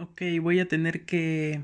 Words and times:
Ok, 0.00 0.22
voy 0.40 0.58
a 0.58 0.66
tener 0.66 1.04
que 1.04 1.60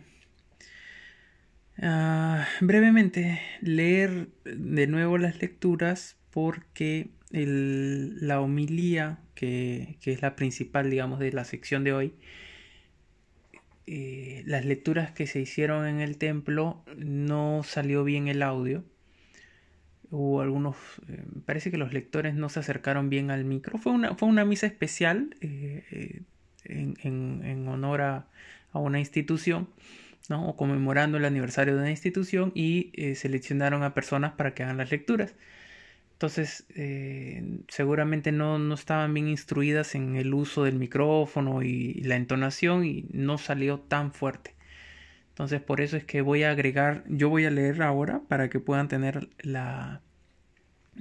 ah, 1.82 2.46
brevemente 2.60 3.40
leer 3.60 4.28
de 4.44 4.86
nuevo 4.86 5.18
las 5.18 5.40
lecturas 5.40 6.16
porque 6.30 7.10
la 7.32 8.40
homilía, 8.40 9.18
que, 9.34 9.98
es 10.04 10.22
la 10.22 10.36
principal, 10.36 10.90
digamos, 10.90 11.18
de 11.18 11.32
la 11.32 11.44
sección 11.44 11.82
de 11.82 11.92
hoy, 11.92 12.14
eh, 13.88 14.44
las 14.46 14.64
lecturas 14.64 15.10
que 15.10 15.26
se 15.26 15.40
hicieron 15.40 15.86
en 15.86 16.00
el 16.00 16.16
templo 16.16 16.84
no 16.96 17.62
salió 17.64 18.04
bien 18.04 18.28
el 18.28 18.42
audio. 18.42 18.84
Hubo 20.10 20.40
algunos, 20.40 20.76
eh, 21.08 21.24
parece 21.46 21.72
que 21.72 21.78
los 21.78 21.92
lectores 21.92 22.34
no 22.34 22.48
se 22.48 22.60
acercaron 22.60 23.10
bien 23.10 23.32
al 23.32 23.44
micro. 23.44 23.78
Fue 23.78 23.92
una, 23.92 24.14
fue 24.14 24.28
una 24.28 24.44
misa 24.44 24.66
especial. 24.66 25.34
Eh, 25.40 26.22
en, 26.64 27.68
honor 27.68 28.02
a, 28.02 28.26
una 28.72 28.98
institución, 28.98 29.68
¿no? 30.28 30.48
o 30.48 30.56
conmemorando 30.56 31.18
el 31.18 31.24
aniversario 31.24 31.74
de 31.74 31.80
una 31.80 31.90
institución 31.90 32.52
y 32.54 32.90
eh, 32.94 33.14
seleccionaron 33.14 33.82
a 33.82 33.94
personas 33.94 34.32
para 34.32 34.54
que 34.54 34.62
hagan 34.62 34.76
las 34.76 34.90
lecturas. 34.90 35.34
Entonces, 36.20 36.66
eh, 36.74 37.60
seguramente 37.68 38.30
no, 38.30 38.58
no, 38.58 38.74
estaban 38.74 39.14
bien 39.14 39.26
instruidas 39.26 39.94
en 39.94 40.16
el 40.16 40.34
uso 40.34 40.64
del 40.64 40.76
micrófono 40.76 41.62
y, 41.62 41.94
la 42.02 42.16
entonación 42.16 42.84
y 42.84 43.06
no 43.10 43.38
salió 43.38 43.80
tan 43.80 44.12
fuerte. 44.12 44.54
Entonces, 45.30 45.62
por 45.62 45.80
eso 45.80 45.96
es 45.96 46.04
que 46.04 46.20
voy 46.20 46.42
a 46.42 46.50
agregar, 46.50 47.04
yo 47.08 47.30
voy 47.30 47.46
a 47.46 47.50
leer 47.50 47.80
ahora 47.80 48.20
para 48.28 48.50
que 48.50 48.60
puedan 48.60 48.88
tener 48.88 49.30
la, 49.40 50.02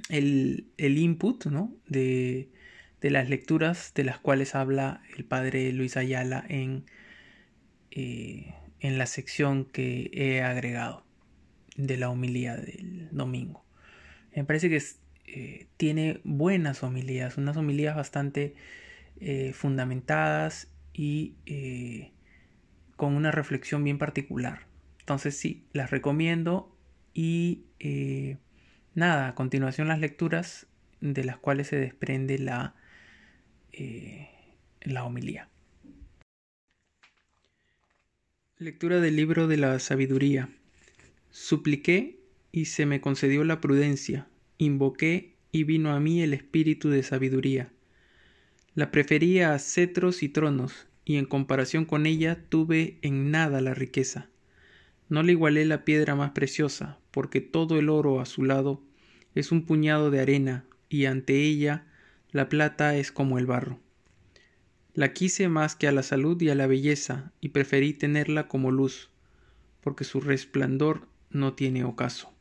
el, 0.08 0.68
el 0.78 0.96
input 0.96 1.44
¿no? 1.46 1.70
de, 1.86 2.48
de 3.00 3.10
las 3.10 3.28
lecturas 3.28 3.92
de 3.94 4.04
las 4.04 4.18
cuales 4.18 4.54
habla 4.54 5.02
el 5.16 5.24
padre 5.24 5.72
Luis 5.72 5.96
Ayala 5.96 6.44
en, 6.48 6.84
eh, 7.90 8.54
en 8.80 8.98
la 8.98 9.06
sección 9.06 9.64
que 9.64 10.10
he 10.12 10.42
agregado 10.42 11.04
de 11.76 11.96
la 11.96 12.10
homilía 12.10 12.56
del 12.56 13.08
domingo. 13.10 13.64
Me 14.34 14.44
parece 14.44 14.68
que 14.68 14.82
eh, 15.26 15.66
tiene 15.76 16.20
buenas 16.24 16.82
homilías, 16.82 17.38
unas 17.38 17.56
homilías 17.56 17.96
bastante 17.96 18.54
eh, 19.20 19.52
fundamentadas 19.54 20.68
y 20.92 21.34
con 22.96 23.14
una 23.14 23.30
reflexión 23.30 23.82
bien 23.82 23.96
particular. 23.96 24.66
Entonces 24.98 25.36
sí, 25.36 25.64
las 25.72 25.90
recomiendo 25.90 26.76
y 27.14 27.64
nada, 28.94 29.28
a 29.28 29.34
continuación 29.34 29.88
las 29.88 30.00
lecturas 30.00 30.66
de 31.00 31.24
las 31.24 31.38
cuales 31.38 31.68
se 31.68 31.76
desprende 31.76 32.38
la 32.38 32.74
eh, 33.72 34.28
la 34.82 35.04
homilía. 35.04 35.48
Lectura 38.58 39.00
del 39.00 39.16
libro 39.16 39.48
de 39.48 39.56
la 39.56 39.78
sabiduría. 39.78 40.50
Supliqué 41.30 42.18
y 42.52 42.66
se 42.66 42.86
me 42.86 43.00
concedió 43.00 43.44
la 43.44 43.60
prudencia, 43.60 44.26
invoqué 44.58 45.34
y 45.52 45.64
vino 45.64 45.92
a 45.92 46.00
mí 46.00 46.22
el 46.22 46.34
espíritu 46.34 46.90
de 46.90 47.02
sabiduría. 47.02 47.70
La 48.74 48.90
prefería 48.90 49.54
a 49.54 49.58
cetros 49.58 50.22
y 50.22 50.28
tronos, 50.28 50.86
y 51.04 51.16
en 51.16 51.24
comparación 51.24 51.84
con 51.84 52.06
ella 52.06 52.44
tuve 52.48 52.98
en 53.02 53.30
nada 53.30 53.60
la 53.60 53.74
riqueza. 53.74 54.28
No 55.08 55.22
le 55.22 55.32
igualé 55.32 55.64
la 55.64 55.84
piedra 55.84 56.14
más 56.14 56.32
preciosa, 56.32 56.98
porque 57.10 57.40
todo 57.40 57.78
el 57.78 57.88
oro 57.88 58.20
a 58.20 58.26
su 58.26 58.44
lado 58.44 58.82
es 59.34 59.50
un 59.52 59.64
puñado 59.64 60.10
de 60.10 60.20
arena, 60.20 60.64
y 60.88 61.06
ante 61.06 61.42
ella 61.42 61.86
la 62.32 62.48
plata 62.48 62.96
es 62.96 63.10
como 63.10 63.38
el 63.38 63.46
barro. 63.46 63.80
La 64.94 65.12
quise 65.12 65.48
más 65.48 65.76
que 65.76 65.88
a 65.88 65.92
la 65.92 66.02
salud 66.02 66.40
y 66.40 66.50
a 66.50 66.54
la 66.54 66.66
belleza, 66.66 67.32
y 67.40 67.50
preferí 67.50 67.92
tenerla 67.92 68.48
como 68.48 68.70
luz, 68.70 69.10
porque 69.80 70.04
su 70.04 70.20
resplandor 70.20 71.08
no 71.30 71.54
tiene 71.54 71.84
ocaso. 71.84 72.32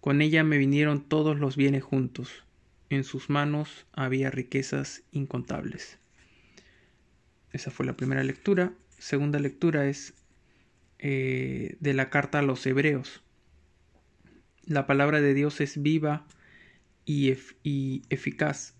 Con 0.00 0.22
ella 0.22 0.44
me 0.44 0.58
vinieron 0.58 1.02
todos 1.02 1.38
los 1.38 1.56
bienes 1.56 1.82
juntos, 1.82 2.44
en 2.88 3.04
sus 3.04 3.30
manos 3.30 3.86
había 3.92 4.30
riquezas 4.30 5.02
incontables. 5.10 5.98
Esa 7.52 7.70
fue 7.70 7.84
la 7.84 7.96
primera 7.96 8.22
lectura. 8.22 8.74
Segunda 8.98 9.40
lectura 9.40 9.88
es 9.88 10.14
eh, 10.98 11.76
de 11.80 11.94
la 11.94 12.10
carta 12.10 12.38
a 12.38 12.42
los 12.42 12.64
hebreos. 12.64 13.22
La 14.64 14.86
palabra 14.86 15.20
de 15.20 15.34
Dios 15.34 15.60
es 15.60 15.82
viva 15.82 16.26
y 17.04 17.30
eficaz 18.08 18.75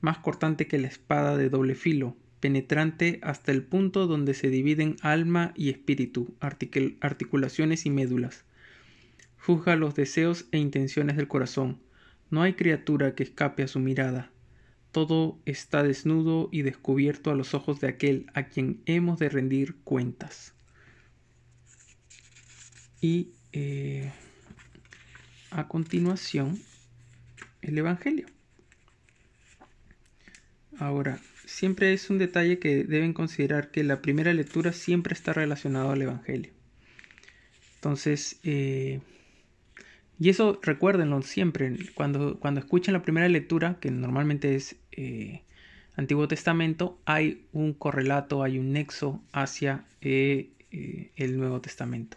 más 0.00 0.18
cortante 0.18 0.66
que 0.66 0.78
la 0.78 0.88
espada 0.88 1.36
de 1.36 1.50
doble 1.50 1.74
filo, 1.74 2.16
penetrante 2.40 3.20
hasta 3.22 3.52
el 3.52 3.62
punto 3.62 4.06
donde 4.06 4.34
se 4.34 4.48
dividen 4.48 4.96
alma 5.02 5.52
y 5.54 5.68
espíritu, 5.68 6.34
articulaciones 6.40 7.86
y 7.86 7.90
médulas. 7.90 8.44
Juzga 9.38 9.76
los 9.76 9.94
deseos 9.94 10.46
e 10.52 10.58
intenciones 10.58 11.16
del 11.16 11.28
corazón. 11.28 11.78
No 12.30 12.42
hay 12.42 12.54
criatura 12.54 13.14
que 13.14 13.22
escape 13.22 13.62
a 13.62 13.68
su 13.68 13.78
mirada. 13.78 14.30
Todo 14.92 15.38
está 15.44 15.82
desnudo 15.82 16.48
y 16.50 16.62
descubierto 16.62 17.30
a 17.30 17.34
los 17.34 17.54
ojos 17.54 17.80
de 17.80 17.88
aquel 17.88 18.26
a 18.34 18.44
quien 18.44 18.82
hemos 18.86 19.18
de 19.18 19.28
rendir 19.28 19.76
cuentas. 19.84 20.54
Y 23.00 23.30
eh, 23.52 24.10
a 25.50 25.68
continuación, 25.68 26.60
el 27.62 27.78
Evangelio. 27.78 28.26
Ahora, 30.80 31.20
siempre 31.44 31.92
es 31.92 32.08
un 32.08 32.16
detalle 32.16 32.58
que 32.58 32.84
deben 32.84 33.12
considerar 33.12 33.70
que 33.70 33.84
la 33.84 34.00
primera 34.00 34.32
lectura 34.32 34.72
siempre 34.72 35.12
está 35.12 35.34
relacionada 35.34 35.92
al 35.92 36.00
Evangelio. 36.00 36.52
Entonces, 37.74 38.40
eh, 38.44 39.00
y 40.18 40.30
eso 40.30 40.58
recuérdenlo 40.62 41.20
siempre, 41.20 41.76
cuando, 41.94 42.40
cuando 42.40 42.60
escuchen 42.60 42.94
la 42.94 43.02
primera 43.02 43.28
lectura, 43.28 43.76
que 43.78 43.90
normalmente 43.90 44.54
es 44.54 44.76
eh, 44.92 45.42
Antiguo 45.96 46.26
Testamento, 46.28 46.98
hay 47.04 47.44
un 47.52 47.74
correlato, 47.74 48.42
hay 48.42 48.58
un 48.58 48.72
nexo 48.72 49.22
hacia 49.32 49.84
eh, 50.00 50.48
el 51.14 51.36
Nuevo 51.36 51.60
Testamento. 51.60 52.16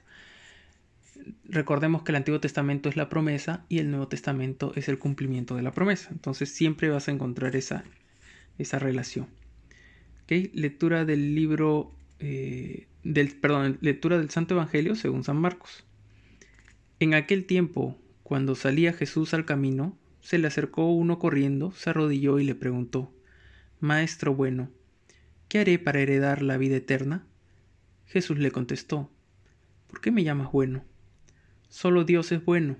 Recordemos 1.44 2.04
que 2.04 2.14
el 2.14 2.16
Antiguo 2.16 2.40
Testamento 2.40 2.88
es 2.88 2.96
la 2.96 3.10
promesa 3.10 3.66
y 3.68 3.80
el 3.80 3.92
Nuevo 3.92 4.08
Testamento 4.08 4.72
es 4.78 4.88
el 4.88 5.00
cumplimiento 5.00 5.58
de 5.58 5.64
la 5.64 5.72
promesa. 5.72 6.08
Entonces 6.12 6.50
siempre 6.50 6.88
vas 6.88 7.10
a 7.10 7.12
encontrar 7.12 7.58
esa, 7.58 7.84
esa 8.58 8.80
relación. 8.80 9.28
Lectura 10.28 11.06
del 11.06 11.36
libro, 11.36 11.92
eh, 12.20 12.88
del, 13.04 13.36
perdón, 13.36 13.78
lectura 13.82 14.18
del 14.18 14.32
Santo 14.32 14.56
Evangelio 14.56 14.96
según 14.96 15.24
San 15.24 15.38
Marcos. 15.38 15.86
En 17.00 17.14
aquel 17.14 17.46
tiempo, 17.46 18.00
cuando 18.24 18.56
salía 18.56 18.94
Jesús 18.94 19.36
al 19.36 19.46
camino, 19.46 19.96
se 20.22 20.40
le 20.40 20.48
acercó 20.48 20.92
uno 20.92 21.20
corriendo, 21.20 21.72
se 21.74 21.92
arrodilló 21.92 22.40
y 22.40 22.46
le 22.46 22.56
preguntó, 22.56 23.14
Maestro 23.80 24.34
bueno, 24.34 24.72
¿qué 25.50 25.60
haré 25.60 25.78
para 25.78 26.00
heredar 26.00 26.42
la 26.42 26.58
vida 26.58 26.78
eterna? 26.78 27.28
Jesús 28.06 28.40
le 28.40 28.50
contestó, 28.50 29.12
¿por 29.88 30.02
qué 30.02 30.12
me 30.12 30.24
llamas 30.24 30.52
bueno? 30.52 30.84
Solo 31.70 32.06
Dios 32.06 32.32
es 32.32 32.44
bueno. 32.44 32.78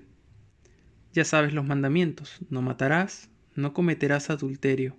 Ya 1.12 1.24
sabes 1.24 1.52
los 1.52 1.66
mandamientos, 1.66 2.38
no 2.50 2.62
matarás, 2.62 3.28
no 3.54 3.74
cometerás 3.74 4.30
adulterio, 4.30 4.96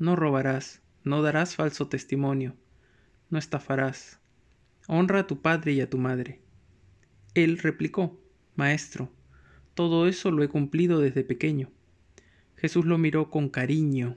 no 0.00 0.16
robarás, 0.16 0.80
no 1.04 1.20
darás 1.20 1.56
falso 1.56 1.88
testimonio, 1.88 2.56
no 3.28 3.38
estafarás. 3.38 4.18
Honra 4.88 5.20
a 5.20 5.26
tu 5.26 5.42
padre 5.42 5.74
y 5.74 5.82
a 5.82 5.90
tu 5.90 5.98
madre. 5.98 6.40
Él 7.34 7.58
replicó, 7.58 8.18
Maestro, 8.56 9.12
todo 9.74 10.08
eso 10.08 10.30
lo 10.30 10.42
he 10.42 10.48
cumplido 10.48 11.00
desde 11.00 11.22
pequeño. 11.22 11.70
Jesús 12.56 12.86
lo 12.86 12.96
miró 12.96 13.30
con 13.30 13.50
cariño 13.50 14.16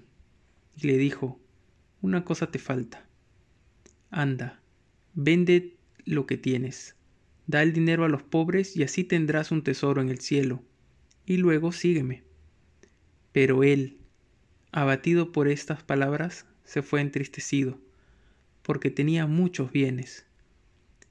y 0.75 0.87
le 0.87 0.97
dijo, 0.97 1.37
Una 2.01 2.23
cosa 2.23 2.49
te 2.49 2.59
falta. 2.59 3.05
Anda, 4.09 4.61
vende 5.13 5.75
lo 6.05 6.25
que 6.25 6.37
tienes, 6.37 6.95
da 7.45 7.61
el 7.61 7.73
dinero 7.73 8.05
a 8.05 8.09
los 8.09 8.23
pobres 8.23 8.77
y 8.77 8.83
así 8.83 9.03
tendrás 9.03 9.51
un 9.51 9.63
tesoro 9.63 10.01
en 10.01 10.09
el 10.09 10.19
cielo, 10.19 10.63
y 11.25 11.37
luego 11.37 11.73
sígueme. 11.73 12.23
Pero 13.33 13.63
él, 13.63 13.97
Abatido 14.75 15.31
por 15.31 15.49
estas 15.49 15.83
palabras, 15.83 16.47
se 16.65 16.81
fue 16.81 16.99
entristecido, 16.99 17.79
porque 18.63 18.89
tenía 18.89 19.27
muchos 19.27 19.71
bienes. 19.71 20.25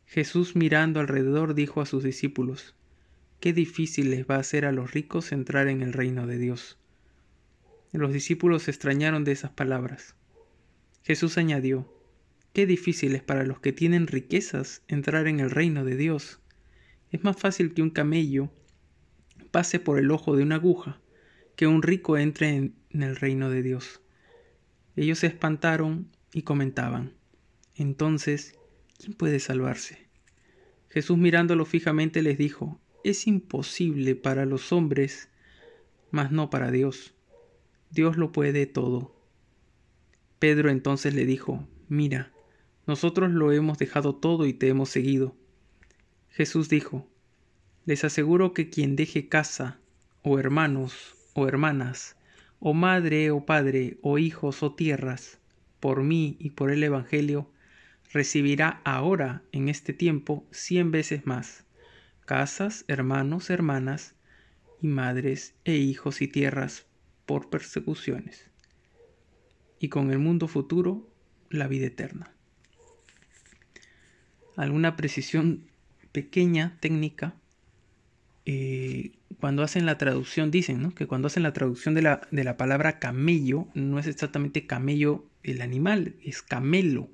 Jesús 0.05 0.56
mirando 0.56 0.99
alrededor 0.99 1.55
dijo 1.55 1.81
a 1.81 1.87
sus 1.87 2.03
discípulos, 2.03 2.75
Qué 3.38 3.53
difícil 3.53 4.11
les 4.11 4.26
va 4.26 4.35
a 4.35 4.43
ser 4.43 4.64
a 4.64 4.73
los 4.73 4.91
ricos 4.91 5.31
entrar 5.31 5.69
en 5.69 5.81
el 5.81 5.93
reino 5.93 6.26
de 6.26 6.38
Dios. 6.38 6.76
Los 7.93 8.12
discípulos 8.12 8.64
se 8.64 8.73
extrañaron 8.73 9.23
de 9.23 9.31
esas 9.31 9.53
palabras. 9.53 10.17
Jesús 11.05 11.38
añadió, 11.38 11.87
Qué 12.53 12.67
difícil 12.67 13.15
es 13.15 13.23
para 13.23 13.44
los 13.44 13.61
que 13.61 13.73
tienen 13.73 14.08
riquezas 14.08 14.82
entrar 14.88 15.29
en 15.29 15.38
el 15.38 15.53
reino 15.53 15.85
de 15.85 15.97
Dios. 15.97 16.41
Es 17.12 17.23
más 17.23 17.37
fácil 17.37 17.75
que 17.75 17.82
un 17.82 17.91
camello 17.91 18.50
pase 19.53 19.79
por 19.79 20.00
el 20.00 20.11
ojo 20.11 20.35
de 20.35 20.43
una 20.43 20.56
aguja 20.56 21.00
que 21.56 21.66
un 21.66 21.82
rico 21.82 22.16
entre 22.16 22.49
en, 22.49 22.75
el 22.90 23.16
reino 23.16 23.50
de 23.50 23.62
Dios. 23.62 24.00
Ellos 24.96 25.20
se 25.20 25.26
espantaron 25.26 26.08
y 26.32 26.43
comentaban, 26.43 27.14
Entonces, 27.75 28.58
¿quién 28.99 29.14
puede 29.14 29.40
salvarse? 29.40 30.08
Jesús 30.90 31.16
mirándolo 31.16 31.64
fijamente 31.64 32.20
les 32.22 32.37
dijo, 32.37 32.78
es 33.04 33.26
imposible 33.26 34.14
para 34.14 34.44
los 34.44 34.72
hombres, 34.72 35.31
mas 36.10 36.31
no 36.31 36.50
para 36.50 36.70
Dios. 36.70 37.14
Dios 37.90 38.16
lo 38.16 38.32
puede 38.32 38.66
todo. 38.66 39.16
Pedro 40.38 40.70
entonces 40.70 41.14
le 41.14 41.25
dijo, 41.25 41.66
mira, 41.88 42.32
nosotros 42.87 43.31
lo 43.31 43.52
hemos 43.52 43.78
dejado 43.78 44.14
todo 44.14 44.46
y 44.46 44.52
te 44.52 44.69
hemos 44.69 44.90
seguido. 44.90 45.37
Jesús 46.28 46.69
dijo, 46.69 47.08
les 47.84 48.05
aseguro 48.05 48.52
que 48.52 48.70
quien 48.70 48.96
deje 48.96 49.28
casa, 49.28 49.81
o 50.22 50.38
hermanos, 50.38 51.16
o 51.34 51.46
hermanas, 51.49 52.17
o 52.61 52.75
madre, 52.75 53.31
o 53.31 53.44
padre, 53.44 53.99
o 54.02 54.19
hijos, 54.19 54.62
o 54.62 54.75
tierras, 54.75 55.38
por 55.81 56.02
mí 56.02 56.37
y 56.38 56.50
por 56.50 56.70
el 56.70 56.82
Evangelio, 56.82 57.50
recibirá 58.12 58.81
ahora, 58.84 59.43
en 59.52 59.69
este 59.69 59.93
tiempo, 59.93 60.46
cien 60.50 60.90
veces 60.90 61.26
más, 61.26 61.64
casas, 62.25 62.84
hermanos, 62.88 63.50
hermanas, 63.50 64.14
y 64.81 64.87
madres, 64.87 65.55
e 65.64 65.76
hijos 65.76 66.23
y 66.23 66.29
tierras, 66.29 66.87
por 67.26 67.50
persecuciones, 67.50 68.50
y 69.79 69.88
con 69.88 70.11
el 70.11 70.19
mundo 70.19 70.49
futuro, 70.49 71.08
la 71.50 71.69
vida 71.69 71.87
eterna. 71.87 72.32
Alguna 74.56 74.96
precisión 74.96 75.64
pequeña, 76.12 76.76
técnica, 76.81 77.34
eh, 78.44 79.12
cuando 79.41 79.62
hacen 79.62 79.87
la 79.87 79.99
traducción, 79.99 80.50
dicen 80.50 80.93
que 80.93 81.06
cuando 81.06 81.27
hacen 81.27 81.43
la 81.43 81.53
traducción 81.53 81.94
de 81.94 82.03
la, 82.03 82.56
palabra 82.56 82.99
camello, 82.99 83.67
no 83.75 83.99
es 83.99 84.06
exactamente 84.06 84.67
camello 84.67 85.25
el 85.43 85.62
animal, 85.62 86.15
es 86.25 86.43
camelo 86.43 87.09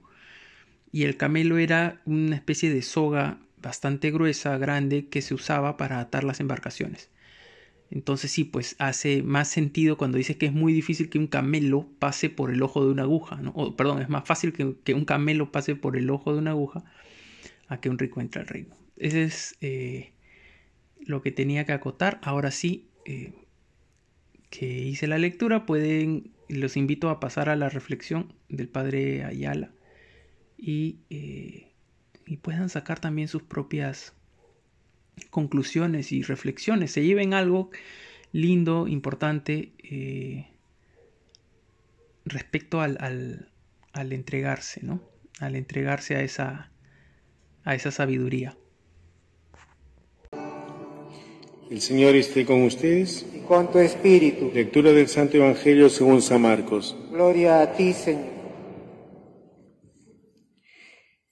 y 0.93 1.05
el 1.05 1.17
camelo 1.17 1.59
era 1.59 2.01
una 2.05 2.37
especie 2.37 2.73
de 2.73 2.83
soga 2.83 3.39
bastante 3.61 4.11
gruesa, 4.11 4.57
grande, 4.59 5.09
que 5.09 5.23
se 5.23 5.35
usaba 5.35 5.77
para 5.77 6.01
atar 6.01 6.25
las 6.25 6.41
embarcaciones. 6.41 7.11
Entonces 7.91 8.31
sí, 8.31 8.45
pues 8.45 8.77
hace 8.79 9.23
más 9.23 9.49
sentido 9.49 9.97
cuando 9.97 10.19
dice 10.19 10.37
que 10.37 10.47
es 10.47 10.53
muy 10.53 10.73
difícil 10.73 11.09
que 11.09 11.19
un 11.19 11.27
camelo 11.27 11.89
pase 11.99 12.29
por 12.29 12.51
el 12.51 12.63
ojo 12.63 12.85
de 12.85 12.91
una 12.91 13.03
aguja, 13.03 13.37
¿no? 13.37 13.51
O, 13.53 13.77
perdón, 13.77 14.03
es 14.03 14.11
más 14.11 14.27
fácil 14.27 14.53
que, 14.53 14.95
un 14.95 15.05
camelo 15.07 15.51
pase 15.51 15.75
por 15.75 15.97
el 15.97 16.11
ojo 16.11 16.33
de 16.33 16.39
una 16.39 16.51
aguja 16.51 16.85
a 17.69 17.81
que 17.81 17.89
un 17.89 17.99
rico 17.99 18.21
entre 18.21 18.43
al 18.43 18.49
reino. 18.49 18.77
Ese 18.97 19.25
es 19.25 19.57
eh, 19.63 20.13
lo 21.00 21.23
que 21.23 21.33
tenía 21.33 21.65
que 21.65 21.73
acotar. 21.73 22.21
Ahora 22.23 22.50
sí, 22.50 22.89
eh, 23.05 23.33
que 24.50 24.67
hice 24.67 25.06
la 25.06 25.19
lectura, 25.19 25.67
pueden, 25.67 26.33
los 26.49 26.77
invito 26.77 27.11
a 27.11 27.21
pasar 27.21 27.49
a 27.49 27.56
la 27.56 27.69
reflexión 27.69 28.33
del 28.49 28.69
padre 28.69 29.25
Ayala 29.25 29.71
eh, 30.59 31.73
y, 32.27 32.37
puedan 32.39 32.69
sacar 32.69 33.00
también 33.00 33.29
sus 33.29 33.43
propias 33.43 34.15
conclusiones 35.31 36.12
y 36.12 36.23
reflexiones. 36.23 36.93
Se 36.93 37.05
lleven 37.05 37.35
algo 37.35 37.71
lindo, 38.33 38.89
importante 38.89 39.73
eh, 39.79 40.49
respecto 42.25 42.81
al, 42.81 42.99
al, 43.93 44.12
entregarse, 44.12 44.81
¿no? 44.83 45.03
Al 45.41 45.56
entregarse 45.56 46.17
a 46.17 46.23
esa, 46.23 46.71
a 47.65 47.75
esa 47.75 47.91
sabiduría. 47.91 48.56
El 51.70 51.82
Señor 51.82 52.17
esté 52.17 52.47
con 52.47 52.62
ustedes. 52.62 53.26
Y 53.35 53.41
con 53.41 53.70
tu 53.70 53.79
espíritu. 53.79 54.50
Lectura 54.55 54.91
del 54.93 55.06
Santo 55.06 55.37
Evangelio 55.37 55.91
según 55.91 56.23
San 56.23 56.41
Marcos. 56.41 56.97
Gloria 57.12 57.61
a 57.61 57.73
ti, 57.75 57.93
Señor. 57.93 58.38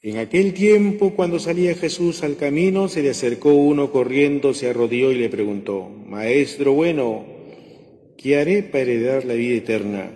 En 0.02 0.18
aquel 0.18 0.52
tiempo, 0.52 1.14
cuando 1.16 1.38
salía 1.38 1.74
Jesús 1.74 2.22
al 2.22 2.36
camino, 2.36 2.88
se 2.88 3.02
le 3.02 3.10
acercó 3.10 3.54
uno 3.54 3.90
corriendo, 3.90 4.52
se 4.52 4.68
arrodilló 4.68 5.10
y 5.10 5.16
le 5.16 5.30
preguntó, 5.30 5.88
Maestro 6.06 6.74
bueno, 6.74 7.24
¿qué 8.16 8.38
haré 8.38 8.62
para 8.62 8.82
heredar 8.82 9.24
la 9.24 9.34
vida 9.34 9.56
eterna? 9.56 10.12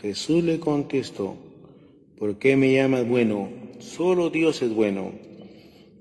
Jesús 0.00 0.42
le 0.44 0.60
contestó, 0.60 1.36
¿por 2.16 2.38
qué 2.38 2.56
me 2.56 2.72
llamas 2.72 3.06
bueno? 3.06 3.50
Solo 3.80 4.30
Dios 4.30 4.62
es 4.62 4.72
bueno. 4.72 5.12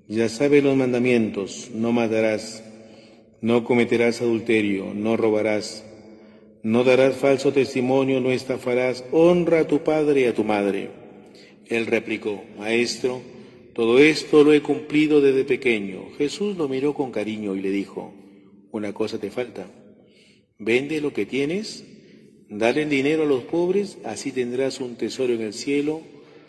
Ya 0.08 0.30
sabes 0.30 0.64
los 0.64 0.78
mandamientos, 0.78 1.70
no 1.74 1.92
matarás, 1.92 2.64
no 3.42 3.64
cometerás 3.64 4.22
adulterio, 4.22 4.94
no 4.94 5.18
robarás, 5.18 5.84
no 6.64 6.84
darás 6.84 7.16
falso 7.16 7.52
testimonio, 7.52 8.22
no 8.22 8.32
estafarás, 8.32 9.04
honra 9.12 9.62
a 9.62 9.68
tu 9.68 9.84
padre 9.84 10.22
y 10.22 10.26
a 10.26 10.34
tu 10.34 10.44
madre. 10.44 10.90
Él 11.68 11.88
replicó, 11.88 12.44
Maestro, 12.58 13.22
todo 13.74 14.00
esto 14.00 14.44
lo 14.44 14.54
he 14.54 14.62
cumplido 14.62 15.22
desde 15.22 15.44
pequeño. 15.44 16.10
Jesús 16.18 16.56
lo 16.56 16.68
miró 16.68 16.94
con 16.94 17.12
cariño 17.12 17.56
y 17.56 17.62
le 17.62 17.72
dijo, 17.72 18.14
una 18.72 18.94
cosa 18.94 19.18
te 19.18 19.32
falta. 19.32 19.72
Vende 20.60 21.02
lo 21.02 21.12
que 21.12 21.26
tienes, 21.26 21.84
dale 22.48 22.84
el 22.84 22.90
dinero 22.90 23.24
a 23.24 23.26
los 23.26 23.44
pobres, 23.46 23.98
así 24.04 24.32
tendrás 24.32 24.80
un 24.80 24.96
tesoro 24.96 25.34
en 25.34 25.42
el 25.42 25.54
cielo, 25.54 26.02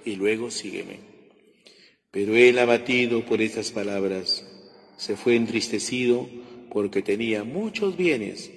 y 0.05 0.17
luego 0.17 0.51
sígueme. 0.51 0.99
Pero 2.11 2.37
él, 2.37 2.59
abatido 2.59 3.25
por 3.25 3.41
estas 3.41 3.71
palabras, 3.71 4.47
se 4.99 5.17
fue 5.17 5.37
entristecido 5.37 6.29
porque 6.73 7.03
tenía 7.03 7.45
muchos 7.45 7.99
bienes. 7.99 8.51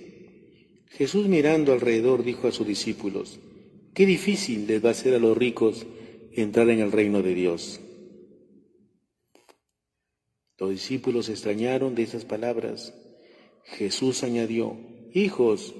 Jesús 0.91 1.27
mirando 1.27 1.73
alrededor 1.73 2.23
dijo 2.23 2.47
a 2.47 2.53
sus 2.53 2.65
discípulos, 2.65 3.39
qué 3.93 4.05
difícil 4.05 4.65
les 4.67 4.83
va 4.83 4.91
a 4.91 4.93
ser 4.93 5.15
a 5.15 5.19
los 5.19 5.37
ricos 5.37 5.85
entrar 6.31 6.69
en 6.69 6.79
el 6.79 6.93
reino 6.93 7.21
de 7.21 7.35
Dios. 7.35 7.81
Los 10.57 10.69
discípulos 10.69 11.27
extrañaron 11.27 11.93
de 11.95 12.03
esas 12.03 12.23
palabras. 12.23 12.93
Jesús 13.65 14.23
añadió, 14.23 14.77
Hijos, 15.13 15.75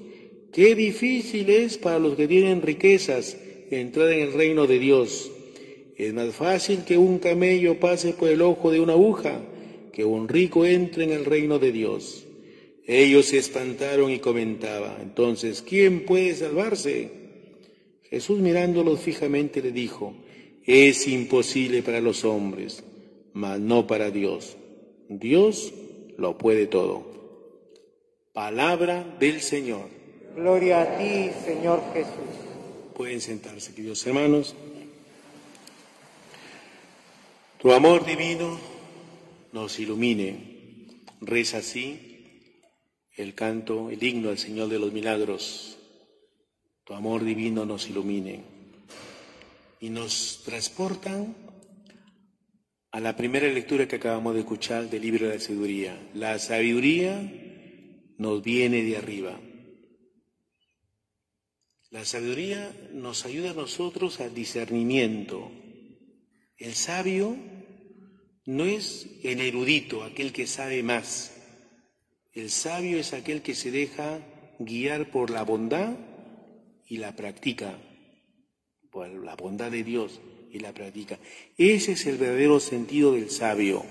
qué 0.52 0.74
difícil 0.74 1.48
es 1.48 1.78
para 1.78 1.98
los 1.98 2.16
que 2.16 2.28
tienen 2.28 2.60
riquezas 2.60 3.38
entrar 3.70 4.12
en 4.12 4.20
el 4.20 4.34
reino 4.34 4.66
de 4.66 4.78
Dios. 4.78 5.30
Es 5.96 6.12
más 6.12 6.34
fácil 6.34 6.84
que 6.84 6.98
un 6.98 7.18
camello 7.18 7.80
pase 7.80 8.12
por 8.12 8.28
el 8.28 8.42
ojo 8.42 8.70
de 8.70 8.80
una 8.80 8.92
aguja 8.92 9.40
que 9.96 10.04
un 10.04 10.28
rico 10.28 10.66
entre 10.66 11.04
en 11.04 11.12
el 11.12 11.24
reino 11.24 11.58
de 11.58 11.72
Dios. 11.72 12.25
Ellos 12.86 13.26
se 13.26 13.38
espantaron 13.38 14.12
y 14.12 14.20
comentaban, 14.20 14.98
entonces, 15.02 15.60
¿quién 15.60 16.04
puede 16.04 16.34
salvarse? 16.36 17.10
Jesús 18.08 18.38
mirándolos 18.38 19.00
fijamente 19.00 19.60
le 19.60 19.72
dijo, 19.72 20.14
es 20.64 21.08
imposible 21.08 21.82
para 21.82 22.00
los 22.00 22.24
hombres, 22.24 22.84
mas 23.32 23.58
no 23.58 23.88
para 23.88 24.12
Dios. 24.12 24.56
Dios 25.08 25.74
lo 26.16 26.38
puede 26.38 26.68
todo. 26.68 27.04
Palabra 28.32 29.16
del 29.18 29.40
Señor. 29.40 29.88
Gloria 30.36 30.82
a 30.82 30.98
ti, 30.98 31.30
Señor 31.44 31.82
Jesús. 31.92 32.12
Pueden 32.94 33.20
sentarse, 33.20 33.74
queridos 33.74 34.06
hermanos. 34.06 34.54
Tu 37.58 37.72
amor 37.72 38.06
divino 38.06 38.60
nos 39.52 39.78
ilumine. 39.80 40.54
Reza 41.20 41.58
así 41.58 42.05
el 43.16 43.34
canto, 43.34 43.90
el 43.90 44.02
himno 44.02 44.30
al 44.30 44.38
Señor 44.38 44.68
de 44.68 44.78
los 44.78 44.92
milagros. 44.92 45.78
Tu 46.84 46.94
amor 46.94 47.24
divino 47.24 47.64
nos 47.64 47.88
ilumine 47.88 48.44
y 49.80 49.90
nos 49.90 50.42
transportan 50.44 51.34
a 52.92 53.00
la 53.00 53.16
primera 53.16 53.48
lectura 53.48 53.88
que 53.88 53.96
acabamos 53.96 54.34
de 54.34 54.40
escuchar 54.40 54.88
del 54.88 55.02
libro 55.02 55.26
de 55.26 55.34
la 55.34 55.40
sabiduría. 55.40 56.10
La 56.14 56.38
sabiduría 56.38 57.20
nos 58.18 58.42
viene 58.42 58.82
de 58.82 58.96
arriba. 58.96 59.38
La 61.90 62.04
sabiduría 62.04 62.74
nos 62.92 63.24
ayuda 63.24 63.50
a 63.50 63.54
nosotros 63.54 64.20
al 64.20 64.34
discernimiento. 64.34 65.50
El 66.56 66.74
sabio 66.74 67.36
no 68.46 68.64
es 68.64 69.06
el 69.22 69.40
erudito, 69.40 70.02
aquel 70.02 70.32
que 70.32 70.46
sabe 70.46 70.82
más. 70.82 71.35
El 72.36 72.50
sabio 72.50 72.98
es 72.98 73.12
aquel 73.12 73.42
que 73.42 73.56
se 73.56 73.72
deja 73.72 74.20
guiar 74.60 75.10
por 75.10 75.30
la 75.30 75.42
bondad 75.42 75.96
y 76.86 76.98
la 76.98 77.16
practica 77.16 77.76
la 79.04 79.36
bondad 79.36 79.70
de 79.70 79.84
Dios 79.84 80.20
y 80.50 80.60
la 80.60 80.72
practica. 80.72 81.18
Ese 81.58 81.92
es 81.92 82.06
el 82.06 82.16
verdadero 82.16 82.60
sentido 82.60 83.12
del 83.12 83.30
sabio. 83.30 83.84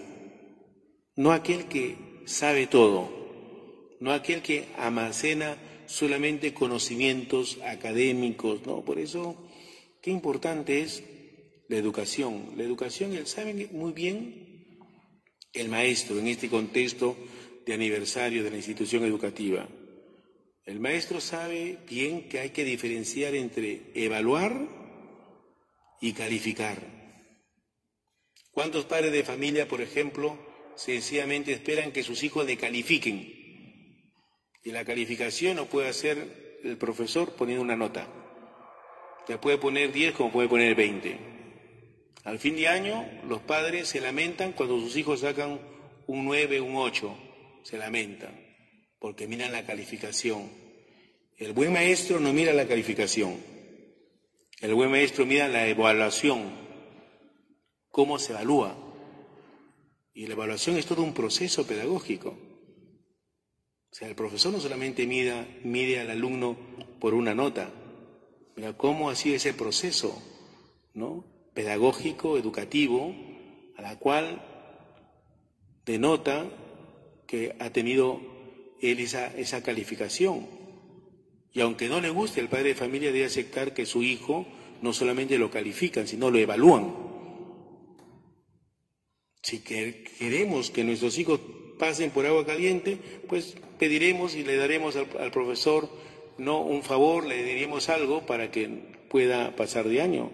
No 1.16 1.32
aquel 1.32 1.66
que 1.66 1.96
sabe 2.26 2.68
todo, 2.68 3.10
no 4.00 4.12
aquel 4.12 4.42
que 4.42 4.66
almacena 4.78 5.58
solamente 5.86 6.54
conocimientos 6.54 7.60
académicos, 7.64 8.66
¿no? 8.66 8.84
Por 8.84 8.98
eso, 8.98 9.36
qué 10.02 10.12
importante 10.12 10.82
es 10.82 11.04
la 11.70 11.78
educación. 11.78 12.54
La 12.58 12.64
educación, 12.64 13.14
él 13.14 13.28
sabe 13.28 13.70
muy 13.72 13.92
bien 13.92 14.80
el 15.54 15.70
maestro 15.70 16.20
en 16.20 16.28
este 16.28 16.50
contexto 16.50 17.16
de 17.66 17.74
aniversario 17.74 18.44
de 18.44 18.52
la 18.52 18.58
institución 18.58 19.04
educativa. 19.04 19.68
El 20.66 20.80
maestro 20.80 21.22
sabe 21.22 21.78
bien 21.88 22.28
que 22.28 22.40
hay 22.40 22.50
que 22.50 22.64
diferenciar 22.64 23.36
entre 23.36 23.92
evaluar 23.94 24.68
y 26.02 26.14
calificar. 26.14 26.78
¿Cuántos 28.52 28.86
padres 28.86 29.12
de 29.12 29.24
familia, 29.24 29.68
por 29.68 29.82
ejemplo, 29.82 30.38
sencillamente 30.76 31.52
esperan 31.52 31.92
que 31.92 32.04
sus 32.04 32.24
hijos 32.24 32.46
le 32.46 32.58
califiquen? 32.58 33.34
Y 34.64 34.72
la 34.72 34.86
calificación 34.86 35.58
no 35.58 35.66
puede 35.66 35.90
hacer 35.90 36.60
el 36.64 36.78
profesor 36.78 37.36
poniendo 37.36 37.64
una 37.64 37.76
nota. 37.76 38.08
Ya 39.28 39.40
puede 39.40 39.58
poner 39.58 39.92
10 39.92 40.14
como 40.14 40.32
puede 40.32 40.48
poner 40.48 40.74
20. 40.76 41.18
Al 42.24 42.40
fin 42.40 42.56
de 42.56 42.68
año, 42.68 43.08
los 43.28 43.42
padres 43.42 43.88
se 43.88 44.02
lamentan 44.02 44.54
cuando 44.54 44.80
sus 44.80 44.96
hijos 44.96 45.20
sacan 45.20 45.60
un 46.08 46.26
9, 46.26 46.62
un 46.62 46.76
8. 46.76 47.25
Se 47.66 47.80
lamentan 47.80 48.40
porque 49.00 49.28
miran 49.28 49.52
la 49.52 49.66
calificación. 49.66 50.52
El 51.36 51.54
buen 51.54 51.74
maestro 51.74 52.20
no 52.20 52.32
mira 52.32 52.54
la 52.54 52.68
calificación. 52.68 53.38
El 54.62 54.76
buen 54.76 54.92
maestro 54.92 55.26
mira 55.26 55.48
la 55.48 55.68
evaluación 55.68 56.44
cómo 57.90 58.20
se 58.20 58.34
evalúa. 58.34 58.78
Y 60.14 60.28
la 60.28 60.34
evaluación 60.34 60.78
es 60.78 60.86
todo 60.86 61.02
un 61.02 61.16
proceso 61.16 61.66
pedagógico. 61.66 62.30
O 62.30 63.96
sea, 63.96 64.08
el 64.08 64.16
profesor 64.16 64.54
no 64.54 64.60
solamente 64.60 65.08
mide 65.08 66.00
al 66.00 66.12
alumno 66.12 66.56
por 67.00 67.16
una 67.16 67.34
nota, 67.34 67.72
mira 68.56 68.78
cómo 68.78 69.10
ha 69.10 69.16
sido 69.16 69.38
ese 69.38 69.56
proceso, 69.56 70.22
¿no? 70.94 71.26
Pedagógico, 71.56 72.38
educativo, 72.38 73.16
a 73.76 73.82
la 73.82 73.98
cual 73.98 74.44
denota 75.84 76.46
que 77.28 77.56
ha 77.60 77.70
tenido 77.72 78.22
él 78.82 79.00
esa, 79.00 79.28
esa 79.38 79.64
calificación. 79.64 80.48
Y 81.54 81.62
aunque 81.62 81.88
no 81.88 82.02
le 82.02 82.10
guste, 82.10 82.42
el 82.42 82.50
padre 82.50 82.70
de 82.70 82.76
familia 82.76 83.12
debe 83.12 83.26
aceptar 83.26 83.74
que 83.74 83.86
su 83.86 84.04
hijo 84.04 84.46
no 84.82 84.94
solamente 84.94 85.38
lo 85.38 85.50
califican, 85.50 86.08
sino 86.08 86.30
lo 86.30 86.38
evalúan. 86.38 86.94
Si 89.42 89.60
queremos 89.60 90.72
que 90.72 90.84
nuestros 90.84 91.18
hijos 91.18 91.40
pasen 91.78 92.12
por 92.12 92.26
agua 92.26 92.46
caliente, 92.46 92.98
pues 93.28 93.56
pediremos 93.78 94.36
y 94.36 94.44
le 94.44 94.56
daremos 94.56 94.96
al, 94.96 95.32
profesor 95.32 95.90
no 96.38 96.62
un 96.62 96.84
favor, 96.84 97.26
le 97.26 97.44
diremos 97.44 97.90
algo 97.90 98.26
para 98.26 98.52
que 98.52 98.68
pueda 99.10 99.56
pasar 99.56 99.88
de 99.88 100.02
año. 100.02 100.32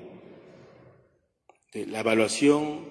La 1.73 1.99
evaluación 1.99 2.85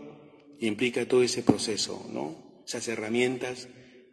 implica 0.61 1.07
todo 1.07 1.23
ese 1.23 1.43
proceso, 1.43 2.07
¿no? 2.13 2.37
Esas 2.67 2.87
herramientas 2.89 3.69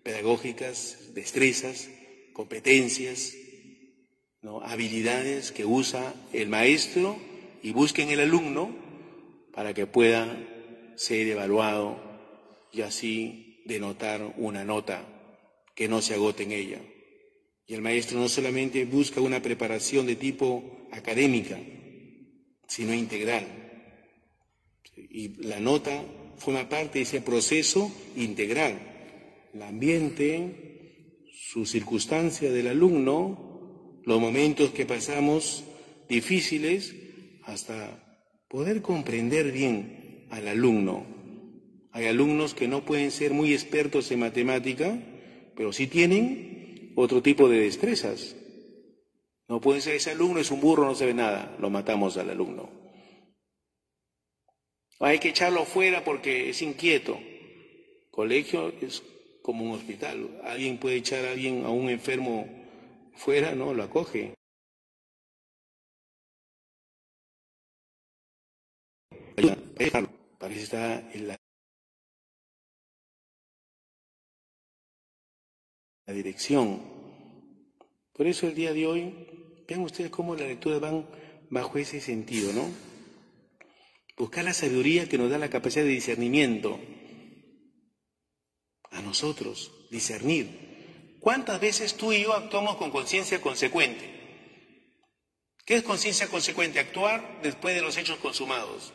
pedagógicas, 0.08 1.14
destrezas, 1.14 1.90
competencias, 2.32 3.34
habilidades 4.64 5.52
que 5.52 5.66
usa 5.66 6.14
el 6.32 6.48
maestro 6.48 7.18
y 7.62 7.74
busca 7.74 8.04
en 8.04 8.12
el 8.12 8.22
alumno 8.22 8.74
para 9.52 9.74
que 9.74 9.86
pueda 9.86 10.26
ser 10.96 11.28
evaluado 11.28 12.02
y 12.72 12.84
así 12.84 13.62
denotar 13.66 14.34
una 14.38 14.64
nota 14.64 15.06
que 15.76 15.90
no 15.90 16.02
se 16.02 16.14
agote 16.14 16.44
en 16.44 16.54
ella. 16.54 16.82
Y 17.66 17.74
el 17.74 17.82
maestro 17.82 18.18
no 18.18 18.30
solamente 18.30 18.86
busca 18.86 19.20
una 19.20 19.42
preparación 19.42 20.08
de 20.08 20.16
tipo 20.16 20.88
académica, 20.94 21.60
sino 22.66 22.94
integral. 22.94 23.46
Y 24.96 25.44
la 25.44 25.60
nota 25.60 26.02
forma 26.38 26.70
parte 26.70 27.00
de 27.00 27.04
ese 27.04 27.20
proceso 27.20 27.92
integral. 28.16 28.87
El 29.58 29.64
ambiente, 29.64 31.24
su 31.32 31.66
circunstancia 31.66 32.52
del 32.52 32.68
alumno, 32.68 34.04
los 34.06 34.22
momentos 34.22 34.70
que 34.70 34.86
pasamos 34.86 35.64
difíciles, 36.08 36.96
hasta 37.44 38.22
poder 38.50 38.84
comprender 38.84 39.52
bien 39.52 40.28
al 40.30 40.48
alumno. 40.48 41.08
Hay 41.92 42.06
alumnos 42.06 42.54
que 42.54 42.68
no 42.68 42.86
pueden 42.86 43.10
ser 43.10 43.34
muy 43.34 43.52
expertos 43.52 44.12
en 44.12 44.20
matemática, 44.20 44.96
pero 45.56 45.74
sí 45.74 45.88
tienen 45.88 46.94
otro 46.96 47.24
tipo 47.24 47.50
de 47.50 47.62
destrezas. 47.62 48.36
No 49.48 49.60
pueden 49.60 49.82
ser 49.82 49.96
ese 49.96 50.12
alumno 50.12 50.40
es 50.40 50.52
un 50.52 50.62
burro, 50.62 50.86
no 50.86 50.94
sabe 50.94 51.16
nada, 51.16 51.58
lo 51.60 51.72
matamos 51.72 52.16
al 52.18 52.30
alumno. 52.30 52.70
Hay 55.00 55.18
que 55.18 55.30
echarlo 55.30 55.66
fuera 55.66 56.04
porque 56.04 56.52
es 56.52 56.62
inquieto. 56.62 57.20
Colegio 58.12 58.72
es 58.82 59.02
como 59.48 59.64
un 59.64 59.72
hospital. 59.72 60.42
Alguien 60.44 60.78
puede 60.78 60.98
echar 60.98 61.24
a 61.24 61.32
alguien, 61.32 61.64
a 61.64 61.70
un 61.70 61.88
enfermo 61.90 62.50
fuera, 63.16 63.56
no, 63.56 63.74
lo 63.74 63.84
acoge. 63.84 64.34
Parece 70.38 70.64
está 70.64 71.00
en 71.14 71.30
la, 71.30 71.38
la 76.08 76.14
dirección. 76.14 76.82
Por 78.12 78.28
eso 78.28 78.48
el 78.48 78.54
día 78.54 78.74
de 78.74 78.86
hoy, 78.86 79.64
vean 79.66 79.80
ustedes 79.80 80.12
cómo 80.12 80.36
las 80.36 80.50
lecturas 80.50 80.82
van 80.82 81.08
bajo 81.50 81.78
ese 81.78 82.02
sentido, 82.02 82.52
¿no? 82.52 82.70
Buscar 84.18 84.44
la 84.44 84.54
sabiduría 84.54 85.08
que 85.08 85.18
nos 85.18 85.30
da 85.30 85.38
la 85.38 85.50
capacidad 85.50 85.86
de 85.86 85.92
discernimiento 85.92 86.78
nosotros, 89.08 89.72
discernir. 89.90 91.18
¿Cuántas 91.20 91.60
veces 91.60 91.96
tú 91.96 92.14
y 92.14 92.24
yo 92.24 92.34
actuamos 92.34 92.78
con 92.78 92.92
conciencia 92.92 93.42
consecuente? 93.42 94.18
¿Qué 95.66 95.76
es 95.76 95.84
conciencia 95.84 96.28
consecuente? 96.28 96.80
Actuar 96.80 97.42
después 97.42 97.76
de 97.76 97.82
los 97.82 97.98
hechos 97.98 98.18
consumados. 98.20 98.94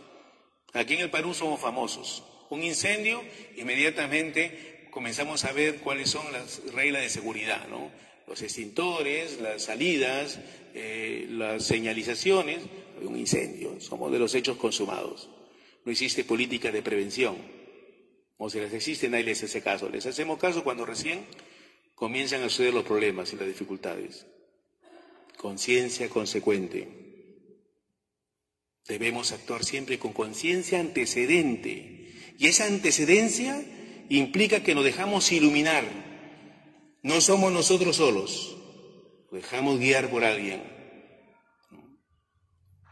Aquí 0.73 0.95
en 0.95 1.01
el 1.01 1.11
Perú 1.11 1.35
somos 1.35 1.61
famosos. 1.61 2.23
Un 2.49 2.63
incendio, 2.63 3.23
inmediatamente 3.57 4.89
comenzamos 4.91 5.45
a 5.45 5.53
ver 5.53 5.81
cuáles 5.81 6.09
son 6.11 6.33
las 6.33 6.63
reglas 6.73 7.03
de 7.03 7.11
seguridad, 7.11 7.67
¿no? 7.69 7.91
Los 8.27 8.41
extintores, 8.41 9.41
las 9.41 9.65
salidas, 9.65 10.39
eh, 10.75 11.27
las 11.31 11.65
señalizaciones. 11.65 12.61
Un 13.03 13.19
incendio, 13.19 13.81
somos 13.81 14.13
de 14.13 14.19
los 14.19 14.35
hechos 14.35 14.57
consumados. 14.57 15.29
No 15.85 15.93
existe 15.93 16.25
política 16.25 16.71
de 16.71 16.83
prevención. 16.83 17.37
O 18.45 18.51
si 18.51 18.59
las 18.59 18.73
existe, 18.73 19.09
nadie 19.09 19.23
les 19.23 19.45
hace 19.45 19.63
caso. 19.63 19.89
Les 19.89 20.05
hacemos 20.05 20.37
caso 20.37 20.65
cuando 20.65 20.85
recién 20.85 21.25
comienzan 21.95 22.43
a 22.43 22.49
suceder 22.49 22.75
los 22.75 22.83
problemas 22.83 23.33
y 23.33 23.37
las 23.37 23.47
dificultades. 23.47 24.27
Conciencia 25.37 26.09
consecuente. 26.09 26.89
Debemos 28.89 29.31
actuar 29.31 29.63
siempre 29.63 30.01
con 30.01 30.13
conciencia 30.13 30.81
antecedente. 30.81 32.11
Y 32.37 32.49
esa 32.49 32.67
antecedencia 32.67 33.65
implica 34.09 34.65
que 34.65 34.75
nos 34.75 34.83
dejamos 34.83 35.31
iluminar. 35.31 35.85
No 37.01 37.21
somos 37.21 37.53
nosotros 37.53 37.95
solos. 37.95 38.57
Nos 39.31 39.41
dejamos 39.41 39.79
guiar 39.79 40.11
por 40.11 40.25
alguien. 40.25 40.65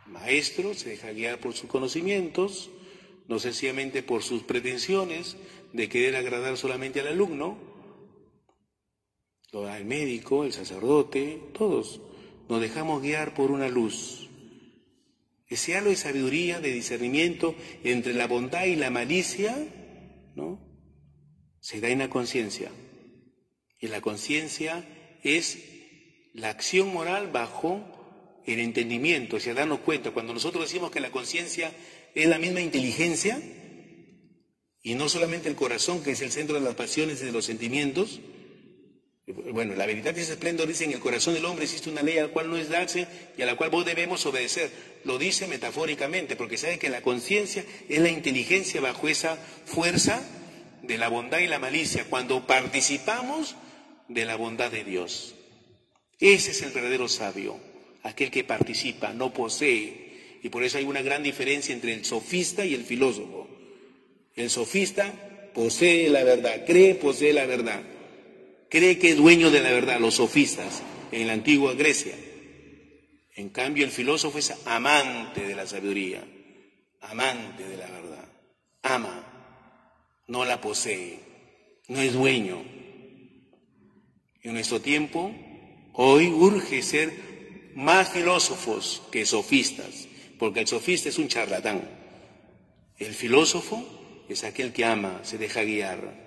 Maestro 0.07 0.75
se 0.75 0.91
deja 0.91 1.11
guiar 1.11 1.41
por 1.41 1.55
sus 1.55 1.69
conocimientos, 1.69 2.71
no 3.31 3.39
sencillamente 3.39 4.03
por 4.03 4.25
sus 4.25 4.43
pretensiones 4.43 5.37
de 5.73 5.89
querer 5.89 6.17
agradar 6.17 6.57
solamente 6.57 6.99
al 6.99 7.07
alumno. 7.07 7.57
El 9.53 9.85
médico, 9.85 10.45
el 10.45 10.53
sacerdote, 10.53 11.41
todos 11.57 12.01
nos 12.49 12.61
dejamos 12.61 13.01
guiar 13.01 13.33
por 13.35 13.53
una 13.53 13.69
luz. 13.69 14.29
Ese 15.47 15.77
halo 15.77 15.91
de 15.91 15.97
sabiduría, 15.97 16.61
de 16.61 16.73
discernimiento 16.73 17.55
entre 17.85 18.15
la 18.15 18.27
bondad 18.27 18.65
y 18.65 18.75
la 18.75 18.91
malicia, 18.91 19.57
¿no? 20.35 20.61
Se 21.61 21.81
da 21.81 21.89
en 21.89 22.01
la 22.01 22.11
conciencia. 22.11 22.73
Y 23.79 23.87
la 23.87 24.01
conciencia 24.01 24.85
es 25.23 25.59
la 26.35 26.49
acción 26.49 26.93
moral 26.93 27.29
bajo 27.29 27.81
el 28.45 28.59
entendimiento, 28.59 29.37
o 29.37 29.41
sea, 29.41 29.55
darnos 29.55 29.81
cuenta. 29.81 30.11
Cuando 30.11 30.35
nosotros 30.35 30.65
decimos 30.65 30.91
que 30.91 30.99
la 30.99 31.13
conciencia 31.13 31.73
es 32.15 32.27
la 32.27 32.39
misma 32.39 32.61
inteligencia, 32.61 33.41
y 34.83 34.95
no 34.95 35.09
solamente 35.09 35.49
el 35.49 35.57
corazón, 35.57 36.03
que 36.03 36.13
es 36.13 36.23
el 36.23 36.33
centro 36.33 36.57
de 36.57 36.63
las 36.63 36.75
pasiones 36.75 37.21
y 37.23 37.27
de 37.27 37.33
los 37.33 37.45
sentimientos, 37.45 38.21
bueno, 39.53 39.75
la 39.75 39.87
verdad 39.87 40.17
es 40.19 40.29
esplendor 40.29 40.67
dice 40.67 40.85
en 40.85 40.93
el 40.93 41.01
corazón 41.01 41.35
del 41.35 41.45
hombre 41.45 41.65
existe 41.65 41.91
una 41.91 42.03
ley 42.03 42.19
a 42.19 42.23
la 42.23 42.29
cual 42.29 42.51
no 42.51 42.57
es 42.57 42.69
darse 42.69 43.07
y 43.37 43.43
a 43.43 43.47
la 43.47 43.57
cual 43.57 43.71
vos 43.71 43.85
debemos 43.85 44.25
obedecer. 44.27 44.71
Lo 45.05 45.19
dice 45.19 45.47
metafóricamente, 45.47 46.37
porque 46.37 46.59
sabe 46.59 46.79
que 46.79 46.89
la 46.89 47.03
conciencia 47.03 47.65
es 47.89 48.01
la 48.01 48.11
inteligencia 48.11 48.81
bajo 48.81 49.09
esa 49.09 49.37
fuerza 49.37 50.23
de 50.83 50.99
la 50.99 51.09
bondad 51.09 51.39
y 51.39 51.47
la 51.47 51.59
malicia, 51.59 52.05
cuando 52.05 52.47
participamos 52.47 53.55
de 54.09 54.25
la 54.25 54.37
bondad 54.37 54.71
de 54.71 54.85
Dios. 54.85 55.35
Ese 56.19 56.51
es 56.51 56.63
el 56.63 56.73
verdadero 56.73 57.09
sabio, 57.09 57.59
aquel 58.03 58.31
que 58.31 58.45
participa, 58.45 59.13
no 59.13 59.33
posee. 59.33 60.10
Y 60.43 60.49
por 60.49 60.65
eso 60.65 60.79
hay 60.79 60.85
una 60.85 61.03
gran 61.03 61.23
diferencia 61.23 61.75
entre 61.75 61.95
el 61.95 62.05
sofista 62.05 62.65
y 62.65 62.75
el 62.75 62.85
filósofo. 62.85 63.49
El 64.35 64.51
sofista 64.51 65.13
posee 65.55 66.09
la 66.09 66.25
verdad, 66.25 66.65
cree 66.67 66.95
posee 66.95 67.33
la 67.33 67.47
verdad 67.47 67.83
cree 68.71 68.99
que 68.99 69.11
es 69.11 69.17
dueño 69.17 69.51
de 69.51 69.61
la 69.61 69.73
verdad, 69.73 70.01
los 70.01 70.15
sofistas 70.15 70.83
en 71.13 71.27
la 71.27 71.35
antigua 71.35 71.75
Grecia. 71.75 72.15
En 73.35 73.51
cambio, 73.51 73.85
el 73.85 73.91
filósofo 73.91 74.39
es 74.39 74.55
amante 74.65 75.47
de 75.47 75.55
la 75.55 75.67
sabiduría, 75.67 76.25
amante 77.01 77.69
de 77.69 77.77
la 77.77 77.91
verdad, 77.91 78.29
ama 78.83 79.27
no 80.29 80.45
la 80.45 80.61
posee, 80.61 81.19
no 81.89 82.01
es 82.01 82.13
dueño. 82.13 82.63
En 84.43 84.55
nuestro 84.55 84.81
tiempo, 84.81 85.35
hoy 85.95 86.29
urge 86.29 86.83
ser 86.83 87.13
más 87.75 88.11
filósofos 88.11 89.03
que 89.11 89.27
sofistas, 89.27 90.07
porque 90.41 90.61
el 90.61 90.67
sofista 90.67 91.11
es 91.11 91.19
un 91.19 91.29
charlatán. 91.29 91.83
El 92.97 93.13
filósofo 93.13 94.25
es 94.27 94.43
aquel 94.43 94.73
que 94.73 94.87
ama, 94.87 95.21
se 95.23 95.37
deja 95.37 95.63
guiar. 95.63 96.19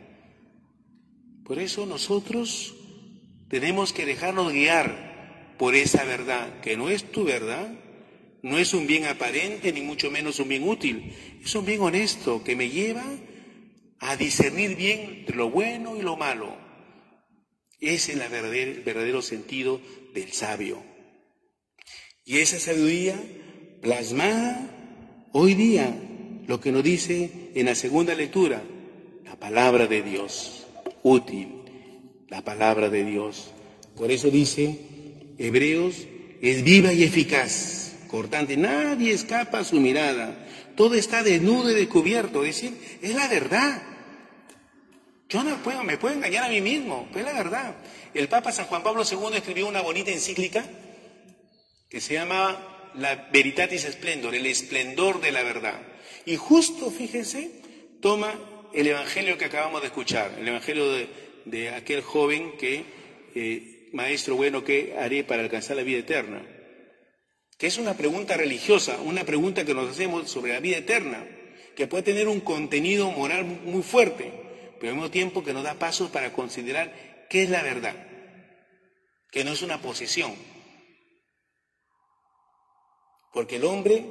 Por 1.44 1.58
eso 1.58 1.88
nosotros 1.88 2.76
tenemos 3.50 3.92
que 3.92 4.06
dejarnos 4.06 4.54
guiar 4.54 5.56
por 5.58 5.74
esa 5.74 6.04
verdad, 6.04 6.62
que 6.62 6.78
no 6.78 6.90
es 6.90 7.12
tu 7.12 7.24
verdad, 7.24 7.74
no 8.44 8.60
es 8.60 8.76
un 8.76 8.86
bien 8.86 9.06
aparente, 9.06 9.74
ni 9.74 9.82
mucho 9.82 10.12
menos 10.12 10.40
un 10.40 10.50
bien 10.50 10.68
útil, 10.68 11.12
es 11.44 11.56
un 11.56 11.66
bien 11.66 11.82
honesto 11.82 12.44
que 12.44 12.56
me 12.56 12.70
lleva 12.70 13.06
a 13.98 14.16
discernir 14.16 14.76
bien 14.76 15.00
entre 15.22 15.38
lo 15.38 15.50
bueno 15.50 15.98
y 15.98 16.04
lo 16.04 16.18
malo. 16.18 16.56
Ese 17.80 18.12
es 18.12 18.22
el 18.22 18.30
verdadero, 18.30 18.72
el 18.74 18.82
verdadero 18.82 19.24
sentido 19.24 19.82
del 20.14 20.32
sabio. 20.34 20.84
Y 22.26 22.38
esa 22.38 22.60
sabiduría 22.60 23.20
plasmada 23.84 24.66
hoy 25.34 25.54
día, 25.54 25.94
lo 26.48 26.60
que 26.60 26.72
nos 26.72 26.84
dice 26.84 27.52
en 27.54 27.66
la 27.66 27.76
segunda 27.76 28.16
lectura, 28.16 28.64
la 29.26 29.36
palabra 29.36 29.88
de 29.88 30.02
Dios, 30.02 30.66
útil, 31.04 31.50
la 32.30 32.42
palabra 32.42 32.90
de 32.90 33.04
Dios. 33.04 33.52
Por 33.96 34.10
eso 34.10 34.32
dice, 34.32 34.80
Hebreos 35.38 36.08
es 36.42 36.64
viva 36.64 36.94
y 36.94 37.04
eficaz, 37.04 37.96
cortante, 38.08 38.56
nadie 38.56 39.12
escapa 39.12 39.60
a 39.60 39.64
su 39.66 39.80
mirada, 39.80 40.48
todo 40.76 40.96
está 40.96 41.22
desnudo 41.22 41.70
y 41.70 41.76
descubierto, 41.76 42.46
es 42.46 42.56
decir, 42.56 43.00
es 43.02 43.14
la 43.14 43.28
verdad. 43.28 43.84
Yo 45.28 45.44
no 45.44 45.58
puedo, 45.58 45.84
me 45.84 45.98
puedo 45.98 46.16
engañar 46.16 46.46
a 46.46 46.50
mí 46.50 46.62
mismo, 46.62 47.10
pero 47.12 47.28
es 47.28 47.34
la 47.34 47.44
verdad. 47.44 47.76
El 48.14 48.30
Papa 48.30 48.52
San 48.52 48.66
Juan 48.68 48.84
Pablo 48.84 49.04
II 49.10 49.36
escribió 49.36 49.68
una 49.68 49.82
bonita 49.82 50.12
encíclica 50.12 50.64
que 51.90 52.00
se 52.00 52.14
llama 52.14 52.73
La 52.96 53.30
Veritatis 53.32 53.84
Splendor, 53.84 54.36
el 54.36 54.46
esplendor 54.46 55.22
de 55.22 55.32
la 55.32 55.44
verdad. 55.44 55.82
Y 56.26 56.36
justo, 56.36 56.92
fíjense, 56.92 57.52
toma 58.02 58.34
el 58.74 58.88
Evangelio 58.88 59.38
que 59.38 59.46
acabamos 59.46 59.82
de 59.82 59.88
escuchar, 59.88 60.36
el 60.40 60.48
Evangelio 60.48 60.86
de, 61.46 61.70
aquel 61.70 62.02
joven 62.02 62.54
que, 62.58 62.84
eh, 63.36 63.90
maestro 63.94 64.36
bueno, 64.36 64.64
¿qué 64.64 64.96
haré 64.98 65.24
para 65.24 65.44
alcanzar 65.44 65.78
la 65.78 65.84
vida 65.84 66.00
eterna? 66.00 66.42
Que 67.58 67.68
es 67.68 67.78
una 67.78 67.96
pregunta 67.96 68.36
religiosa, 68.36 69.00
una 69.02 69.24
pregunta 69.24 69.66
que 69.66 69.74
nos 69.74 69.90
hacemos 69.90 70.30
sobre 70.30 70.54
la 70.54 70.60
vida 70.60 70.78
eterna, 70.78 71.26
que 71.76 71.88
puede 71.88 72.04
tener 72.04 72.28
un 72.28 72.40
contenido 72.40 73.12
moral 73.12 73.46
muy 73.46 73.84
fuerte, 73.84 74.32
pero 74.80 74.92
al 74.92 74.98
mismo 74.98 75.12
tiempo 75.12 75.44
que 75.44 75.54
nos 75.54 75.64
da 75.64 75.76
pasos 75.76 76.10
para 76.10 76.34
considerar 76.34 77.26
qué 77.30 77.44
es 77.44 77.50
la 77.50 77.62
verdad, 77.62 77.96
que 79.32 79.44
no 79.44 79.54
es 79.54 79.62
una 79.62 79.82
posesión. 79.82 80.34
Porque 83.34 83.56
el 83.56 83.66
hombre, 83.66 84.04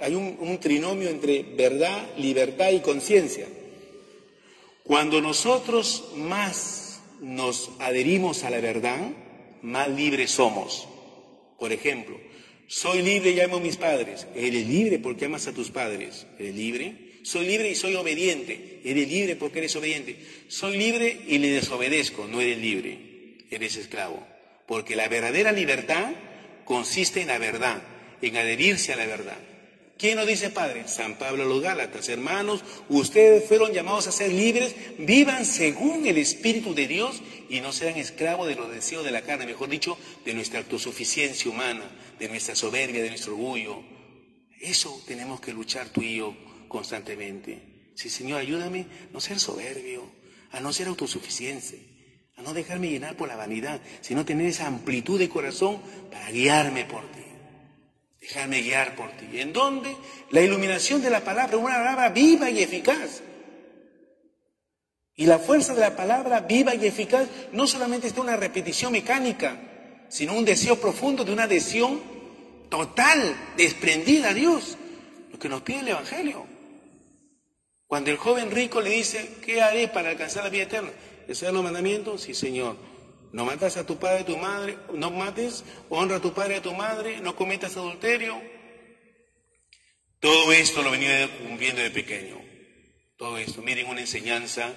hay 0.00 0.14
un 0.14 0.58
trinomio 0.60 1.08
entre 1.08 1.42
verdad, 1.42 2.16
libertad 2.16 2.70
y 2.70 2.80
conciencia. 2.80 3.46
Cuando 4.82 5.20
nosotros 5.20 6.10
más 6.16 7.00
nos 7.20 7.70
adherimos 7.78 8.44
a 8.44 8.50
la 8.50 8.60
verdad, 8.60 8.98
más 9.62 9.88
libres 9.88 10.30
somos. 10.30 10.86
Por 11.58 11.72
ejemplo, 11.72 12.20
soy 12.66 13.02
libre 13.02 13.30
y 13.30 13.40
amo 13.40 13.56
a 13.56 13.60
mis 13.60 13.76
padres. 13.76 14.26
Eres 14.34 14.66
libre 14.66 14.98
porque 14.98 15.24
amas 15.24 15.46
a 15.46 15.54
tus 15.54 15.70
padres. 15.70 16.26
¿Eres 16.38 16.54
libre? 16.54 17.20
Soy 17.22 17.46
libre 17.46 17.70
y 17.70 17.74
soy 17.74 17.94
obediente. 17.94 18.80
Eres 18.84 19.08
libre 19.08 19.36
porque 19.36 19.60
eres 19.60 19.74
obediente. 19.76 20.18
Soy 20.48 20.76
libre 20.76 21.22
y 21.26 21.38
le 21.38 21.48
desobedezco. 21.48 22.26
No 22.26 22.42
eres 22.42 22.58
libre. 22.58 23.38
Eres 23.50 23.76
esclavo. 23.76 24.26
Porque 24.66 24.96
la 24.96 25.08
verdadera 25.08 25.52
libertad 25.52 26.12
consiste 26.66 27.22
en 27.22 27.28
la 27.28 27.38
verdad, 27.38 27.82
en 28.26 28.36
adherirse 28.36 28.92
a 28.92 28.96
la 28.96 29.06
verdad. 29.06 29.38
¿Quién 29.96 30.16
nos 30.16 30.26
dice 30.26 30.50
Padre? 30.50 30.88
San 30.88 31.18
Pablo 31.18 31.44
a 31.44 31.46
los 31.46 31.62
Gálatas, 31.62 32.08
hermanos, 32.08 32.64
ustedes 32.88 33.44
fueron 33.46 33.72
llamados 33.72 34.08
a 34.08 34.12
ser 34.12 34.32
libres, 34.32 34.74
vivan 34.98 35.46
según 35.46 36.06
el 36.06 36.18
Espíritu 36.18 36.74
de 36.74 36.88
Dios 36.88 37.22
y 37.48 37.60
no 37.60 37.72
sean 37.72 37.96
esclavos 37.96 38.48
de 38.48 38.56
los 38.56 38.70
deseos 38.70 39.04
de 39.04 39.12
la 39.12 39.22
carne, 39.22 39.46
mejor 39.46 39.68
dicho, 39.68 39.96
de 40.24 40.34
nuestra 40.34 40.58
autosuficiencia 40.58 41.50
humana, 41.50 41.88
de 42.18 42.28
nuestra 42.28 42.56
soberbia, 42.56 43.02
de 43.02 43.10
nuestro 43.10 43.34
orgullo. 43.34 43.82
Eso 44.60 45.00
tenemos 45.06 45.40
que 45.40 45.52
luchar 45.52 45.88
tú 45.90 46.02
y 46.02 46.16
yo 46.16 46.36
constantemente. 46.66 47.90
Sí, 47.94 48.10
Señor, 48.10 48.40
ayúdame 48.40 48.80
a 48.80 49.12
no 49.12 49.20
ser 49.20 49.38
soberbio, 49.38 50.10
a 50.50 50.58
no 50.58 50.72
ser 50.72 50.88
autosuficiente, 50.88 51.78
a 52.36 52.42
no 52.42 52.52
dejarme 52.52 52.90
llenar 52.90 53.16
por 53.16 53.28
la 53.28 53.36
vanidad, 53.36 53.80
sino 54.00 54.24
tener 54.24 54.46
esa 54.46 54.66
amplitud 54.66 55.20
de 55.20 55.28
corazón 55.28 55.80
para 56.10 56.30
guiarme 56.32 56.84
por 56.84 57.02
ti. 57.12 57.23
Dejarme 58.24 58.62
guiar 58.62 58.96
por 58.96 59.10
ti. 59.10 59.38
¿En 59.38 59.52
dónde? 59.52 59.94
La 60.30 60.40
iluminación 60.40 61.02
de 61.02 61.10
la 61.10 61.20
palabra, 61.20 61.58
una 61.58 61.74
palabra 61.74 62.08
viva 62.08 62.48
y 62.48 62.62
eficaz. 62.62 63.20
Y 65.14 65.26
la 65.26 65.38
fuerza 65.38 65.74
de 65.74 65.82
la 65.82 65.94
palabra 65.94 66.40
viva 66.40 66.74
y 66.74 66.86
eficaz 66.86 67.28
no 67.52 67.66
solamente 67.66 68.06
está 68.06 68.22
una 68.22 68.36
repetición 68.36 68.92
mecánica, 68.92 69.60
sino 70.08 70.32
un 70.32 70.46
deseo 70.46 70.80
profundo 70.80 71.22
de 71.22 71.34
una 71.34 71.42
adhesión 71.42 72.00
total, 72.70 73.36
desprendida 73.58 74.30
a 74.30 74.34
Dios. 74.34 74.78
Lo 75.30 75.38
que 75.38 75.50
nos 75.50 75.60
pide 75.60 75.80
el 75.80 75.88
Evangelio. 75.88 76.46
Cuando 77.86 78.10
el 78.10 78.16
joven 78.16 78.50
rico 78.50 78.80
le 78.80 78.88
dice, 78.88 79.36
¿qué 79.44 79.60
haré 79.60 79.88
para 79.88 80.08
alcanzar 80.08 80.44
la 80.44 80.50
vida 80.50 80.62
eterna? 80.62 80.90
¿Ese 81.28 81.46
es 81.46 81.52
los 81.52 81.62
mandamientos? 81.62 82.22
Sí, 82.22 82.32
Señor. 82.32 82.93
No 83.34 83.44
matas 83.44 83.76
a 83.76 83.84
tu 83.84 83.98
padre 83.98 84.20
y 84.20 84.24
tu 84.26 84.36
madre, 84.36 84.78
no 84.92 85.10
mates, 85.10 85.64
honra 85.88 86.18
a 86.18 86.20
tu 86.20 86.32
padre 86.32 86.54
y 86.54 86.58
a 86.58 86.62
tu 86.62 86.72
madre, 86.72 87.20
no 87.20 87.34
cometas 87.34 87.76
adulterio. 87.76 88.40
Todo 90.20 90.52
esto 90.52 90.82
lo 90.82 90.92
venía 90.92 91.28
cumpliendo 91.38 91.82
de 91.82 91.90
pequeño. 91.90 92.40
Todo 93.16 93.36
esto, 93.38 93.60
miren 93.60 93.88
una 93.88 94.02
enseñanza 94.02 94.72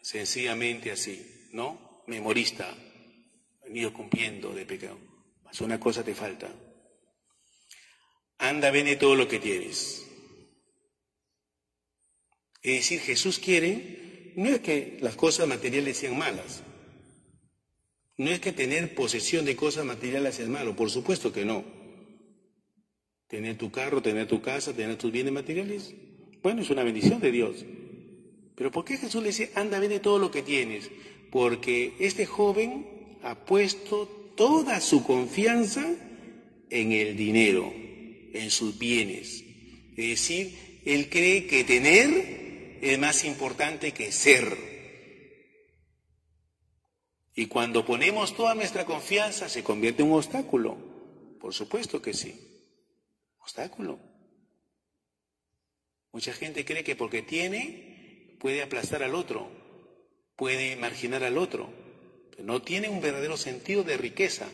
sencillamente 0.00 0.90
así, 0.90 1.48
¿no? 1.52 2.02
Memorista, 2.08 2.74
venido 3.62 3.92
cumpliendo 3.92 4.52
de 4.52 4.66
pequeño. 4.66 4.98
Mas 5.44 5.60
una 5.60 5.78
cosa 5.78 6.02
te 6.02 6.16
falta. 6.16 6.50
Anda, 8.38 8.72
vende 8.72 8.96
todo 8.96 9.14
lo 9.14 9.28
que 9.28 9.38
tienes. 9.38 10.04
Es 12.62 12.72
decir, 12.80 12.98
Jesús 12.98 13.38
quiere, 13.38 14.32
no 14.34 14.48
es 14.48 14.60
que 14.60 14.98
las 15.00 15.14
cosas 15.14 15.46
materiales 15.46 15.98
sean 15.98 16.18
malas, 16.18 16.64
no 18.18 18.30
es 18.30 18.40
que 18.40 18.52
tener 18.52 18.94
posesión 18.94 19.44
de 19.44 19.56
cosas 19.56 19.84
materiales 19.84 20.38
es 20.38 20.48
malo, 20.48 20.76
por 20.76 20.90
supuesto 20.90 21.32
que 21.32 21.44
no. 21.44 21.64
Tener 23.26 23.56
tu 23.56 23.70
carro, 23.70 24.02
tener 24.02 24.26
tu 24.26 24.42
casa, 24.42 24.74
tener 24.74 24.96
tus 24.96 25.10
bienes 25.10 25.32
materiales, 25.32 25.94
bueno, 26.42 26.62
es 26.62 26.70
una 26.70 26.82
bendición 26.82 27.20
de 27.20 27.32
Dios. 27.32 27.64
Pero 28.54 28.70
¿por 28.70 28.84
qué 28.84 28.96
Jesús 28.96 29.22
le 29.22 29.28
dice, 29.28 29.50
anda, 29.54 29.78
vende 29.78 30.00
todo 30.00 30.18
lo 30.18 30.30
que 30.30 30.42
tienes? 30.42 30.90
Porque 31.30 31.94
este 31.98 32.26
joven 32.26 32.86
ha 33.22 33.44
puesto 33.44 34.06
toda 34.36 34.80
su 34.80 35.04
confianza 35.04 35.88
en 36.68 36.92
el 36.92 37.16
dinero, 37.16 37.72
en 38.32 38.50
sus 38.50 38.78
bienes. 38.78 39.44
Es 39.96 40.08
decir, 40.08 40.80
él 40.84 41.08
cree 41.08 41.46
que 41.46 41.64
tener 41.64 42.78
es 42.82 42.98
más 42.98 43.24
importante 43.24 43.92
que 43.92 44.10
ser. 44.10 44.71
Y 47.34 47.46
cuando 47.46 47.84
ponemos 47.84 48.36
toda 48.36 48.54
nuestra 48.54 48.84
confianza 48.84 49.48
se 49.48 49.64
convierte 49.64 50.02
en 50.02 50.10
un 50.10 50.18
obstáculo. 50.18 50.76
Por 51.40 51.54
supuesto 51.54 52.02
que 52.02 52.12
sí. 52.12 52.48
Obstáculo. 53.38 53.98
Mucha 56.12 56.32
gente 56.32 56.64
cree 56.64 56.84
que 56.84 56.94
porque 56.94 57.22
tiene 57.22 58.36
puede 58.38 58.62
aplastar 58.62 59.02
al 59.02 59.14
otro, 59.14 59.50
puede 60.36 60.76
marginar 60.76 61.24
al 61.24 61.38
otro. 61.38 61.72
Pero 62.30 62.44
no 62.44 62.60
tiene 62.60 62.88
un 62.88 63.00
verdadero 63.00 63.36
sentido 63.36 63.82
de 63.82 63.96
riqueza. 63.96 64.48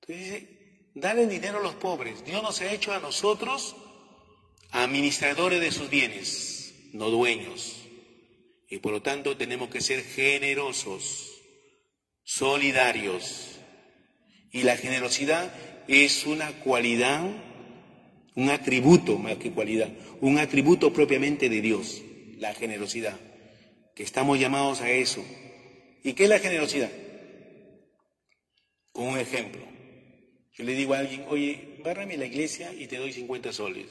Entonces 0.00 0.24
dice, 0.24 0.90
dale 0.94 1.26
dinero 1.26 1.58
a 1.58 1.62
los 1.62 1.74
pobres. 1.76 2.24
Dios 2.24 2.42
nos 2.42 2.60
ha 2.60 2.72
hecho 2.72 2.92
a 2.92 3.00
nosotros 3.00 3.76
administradores 4.70 5.60
de 5.60 5.72
sus 5.72 5.88
bienes, 5.88 6.74
no 6.92 7.10
dueños. 7.10 7.79
Y 8.70 8.78
por 8.78 8.92
lo 8.92 9.02
tanto 9.02 9.36
tenemos 9.36 9.68
que 9.68 9.80
ser 9.80 10.02
generosos, 10.04 11.42
solidarios. 12.22 13.58
Y 14.52 14.62
la 14.62 14.76
generosidad 14.76 15.52
es 15.88 16.24
una 16.24 16.52
cualidad, 16.60 17.28
un 18.36 18.48
atributo 18.48 19.18
más 19.18 19.36
que 19.38 19.50
cualidad, 19.50 19.90
un 20.20 20.38
atributo 20.38 20.92
propiamente 20.92 21.48
de 21.48 21.60
Dios, 21.60 22.00
la 22.38 22.54
generosidad, 22.54 23.18
que 23.96 24.04
estamos 24.04 24.38
llamados 24.38 24.80
a 24.80 24.90
eso. 24.90 25.24
¿Y 26.04 26.12
qué 26.12 26.24
es 26.24 26.30
la 26.30 26.38
generosidad? 26.38 26.92
Con 28.92 29.08
un 29.08 29.18
ejemplo. 29.18 29.62
Yo 30.52 30.64
le 30.64 30.74
digo 30.74 30.94
a 30.94 31.00
alguien, 31.00 31.24
oye, 31.28 31.78
bárrame 31.82 32.16
la 32.16 32.26
iglesia 32.26 32.72
y 32.72 32.86
te 32.86 32.98
doy 32.98 33.12
50 33.12 33.52
soles. 33.52 33.86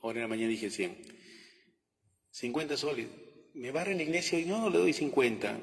Ahora 0.00 0.18
en 0.18 0.22
la 0.22 0.28
mañana 0.28 0.48
dije 0.48 0.70
100. 0.70 0.96
50 2.30 2.76
soles. 2.78 3.08
Me 3.54 3.70
barre 3.70 3.92
en 3.92 3.98
la 3.98 4.02
iglesia 4.04 4.38
y 4.38 4.44
no, 4.46 4.70
le 4.70 4.78
doy 4.78 4.92
50. 4.92 5.60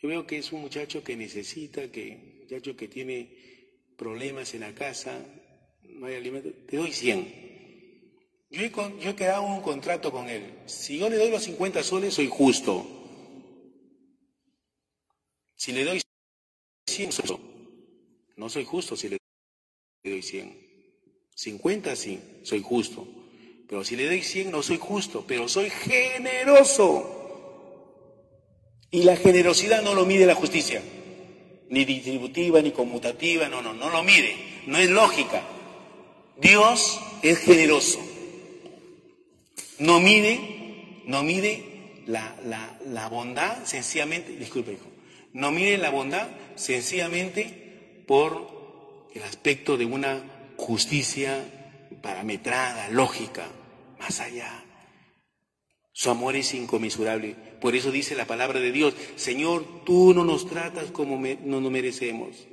Yo 0.00 0.08
veo 0.08 0.26
que 0.26 0.38
es 0.38 0.52
un 0.52 0.60
muchacho 0.62 1.02
que 1.02 1.16
necesita, 1.16 1.90
que 1.90 2.38
muchacho 2.42 2.76
que 2.76 2.88
tiene 2.88 3.28
problemas 3.96 4.54
en 4.54 4.60
la 4.60 4.74
casa, 4.74 5.24
no 5.82 6.06
hay 6.06 6.14
alimento, 6.16 6.50
te 6.66 6.76
doy 6.76 6.92
100. 6.92 7.44
Yo 8.50 8.60
he, 8.62 8.70
con- 8.70 8.98
yo 9.00 9.10
he 9.10 9.16
quedado 9.16 9.42
un 9.42 9.60
contrato 9.62 10.12
con 10.12 10.28
él. 10.28 10.42
Si 10.66 10.98
yo 10.98 11.08
le 11.08 11.16
doy 11.16 11.30
los 11.30 11.42
50 11.42 11.82
soles, 11.82 12.14
soy 12.14 12.28
justo. 12.28 12.86
Si 15.56 15.72
le 15.72 15.84
doy 15.84 16.00
100, 16.86 17.12
soy 17.12 17.26
justo. 17.26 17.40
no 18.36 18.48
soy 18.48 18.64
justo 18.64 18.96
si 18.96 19.08
le 19.08 19.18
doy 20.04 20.22
100. 20.22 20.56
50 21.34 21.96
sí, 21.96 22.20
soy 22.42 22.60
justo. 22.62 23.06
Pero 23.68 23.84
si 23.84 23.96
le 23.96 24.06
doy 24.06 24.22
100 24.22 24.50
no 24.50 24.62
soy 24.62 24.78
justo, 24.78 25.24
pero 25.26 25.48
soy 25.48 25.70
generoso. 25.70 27.10
Y 28.90 29.02
la 29.02 29.16
generosidad 29.16 29.82
no 29.82 29.94
lo 29.94 30.06
mide 30.06 30.26
la 30.26 30.34
justicia, 30.34 30.82
ni 31.68 31.84
distributiva, 31.84 32.60
ni 32.62 32.70
conmutativa, 32.70 33.48
no, 33.48 33.60
no, 33.62 33.72
no 33.72 33.90
lo 33.90 34.04
mide, 34.04 34.36
no 34.66 34.78
es 34.78 34.88
lógica. 34.90 35.42
Dios 36.36 37.00
es 37.22 37.38
generoso. 37.38 37.98
No 39.78 39.98
mide, 39.98 41.02
no 41.06 41.22
mide 41.24 42.02
la, 42.06 42.36
la, 42.44 42.78
la 42.86 43.08
bondad 43.08 43.64
sencillamente, 43.64 44.36
disculpe 44.36 44.74
hijo, 44.74 44.86
no 45.32 45.50
mide 45.50 45.78
la 45.78 45.90
bondad 45.90 46.28
sencillamente 46.54 48.04
por 48.06 49.08
el 49.14 49.22
aspecto 49.24 49.76
de 49.76 49.84
una 49.84 50.52
justicia 50.56 51.44
parametrada, 52.04 52.90
lógica, 52.90 53.48
más 53.98 54.20
allá. 54.20 54.62
Su 55.90 56.10
amor 56.10 56.36
es 56.36 56.52
inconmensurable. 56.52 57.34
Por 57.62 57.74
eso 57.74 57.90
dice 57.90 58.14
la 58.14 58.26
palabra 58.26 58.60
de 58.60 58.72
Dios, 58.72 58.94
Señor, 59.16 59.84
tú 59.86 60.12
no 60.12 60.22
nos 60.22 60.46
tratas 60.46 60.90
como 60.90 61.18
no 61.18 61.60
nos 61.62 61.72
merecemos. 61.72 62.46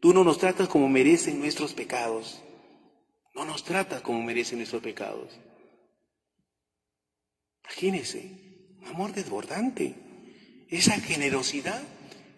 Tú 0.00 0.14
no 0.14 0.22
nos 0.22 0.38
tratas 0.38 0.68
como 0.68 0.88
merecen 0.88 1.40
nuestros 1.40 1.74
pecados. 1.74 2.40
No 3.34 3.44
nos 3.44 3.64
tratas 3.64 4.00
como 4.00 4.22
merecen 4.22 4.58
nuestros 4.58 4.80
pecados. 4.80 5.40
Imagínense, 7.64 8.76
un 8.80 8.86
amor 8.86 9.12
desbordante. 9.12 9.96
Esa 10.68 11.00
generosidad 11.00 11.82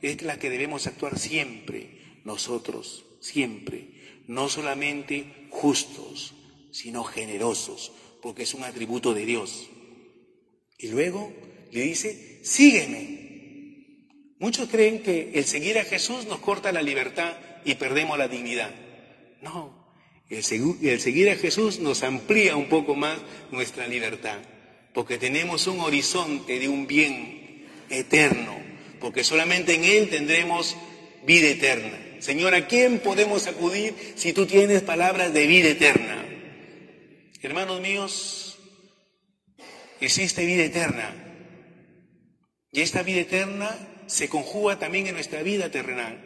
es 0.01 0.23
la 0.23 0.39
que 0.39 0.49
debemos 0.49 0.87
actuar 0.87 1.19
siempre, 1.19 2.21
nosotros, 2.25 3.05
siempre. 3.21 4.25
No 4.27 4.49
solamente 4.49 5.49
justos, 5.51 6.35
sino 6.71 7.05
generosos, 7.05 7.93
porque 8.23 8.43
es 8.43 8.55
un 8.55 8.65
atributo 8.65 9.15
de 9.15 9.25
Dios. 9.25 9.69
Y 10.79 10.89
luego 10.89 11.33
le 11.73 11.83
dice, 11.83 12.41
sígueme. 12.45 13.27
Muchos 14.39 14.69
creen 14.69 15.03
que 15.03 15.33
el 15.35 15.45
seguir 15.47 15.79
a 15.79 15.85
Jesús 15.85 16.27
nos 16.27 16.41
corta 16.41 16.73
la 16.73 16.83
libertad 16.83 17.37
y 17.65 17.75
perdemos 17.75 18.19
la 18.19 18.29
dignidad. 18.29 18.75
No, 19.41 19.95
el, 20.29 20.39
el 20.83 21.01
seguir 21.01 21.31
a 21.31 21.37
Jesús 21.37 21.79
nos 21.79 22.03
amplía 22.03 22.57
un 22.57 22.69
poco 22.69 22.95
más 22.95 23.19
nuestra 23.51 23.87
libertad, 23.87 24.39
porque 24.93 25.19
tenemos 25.19 25.67
un 25.67 25.81
horizonte 25.81 26.59
de 26.59 26.69
un 26.69 26.87
bien 26.87 27.67
eterno, 27.89 28.57
porque 29.01 29.25
solamente 29.25 29.75
en 29.75 29.85
Él 29.85 30.11
tendremos 30.11 30.77
vida 31.25 31.49
eterna. 31.49 31.99
Señor, 32.19 32.55
¿a 32.55 32.67
quién 32.67 32.99
podemos 32.99 33.47
acudir 33.47 33.95
si 34.17 34.33
tú 34.33 34.47
tienes 34.47 34.83
palabras 34.83 35.33
de 35.33 35.47
vida 35.47 35.69
eterna? 35.69 36.25
Hermanos 37.47 37.81
míos, 37.81 38.59
existe 40.01 40.45
vida 40.45 40.65
eterna. 40.65 41.15
Y 42.73 42.81
esta 42.81 43.05
vida 43.05 43.21
eterna 43.21 43.71
se 44.09 44.29
conjuga 44.29 44.81
también 44.81 45.07
en 45.07 45.15
nuestra 45.15 45.45
vida 45.45 45.71
terrenal. 45.71 46.19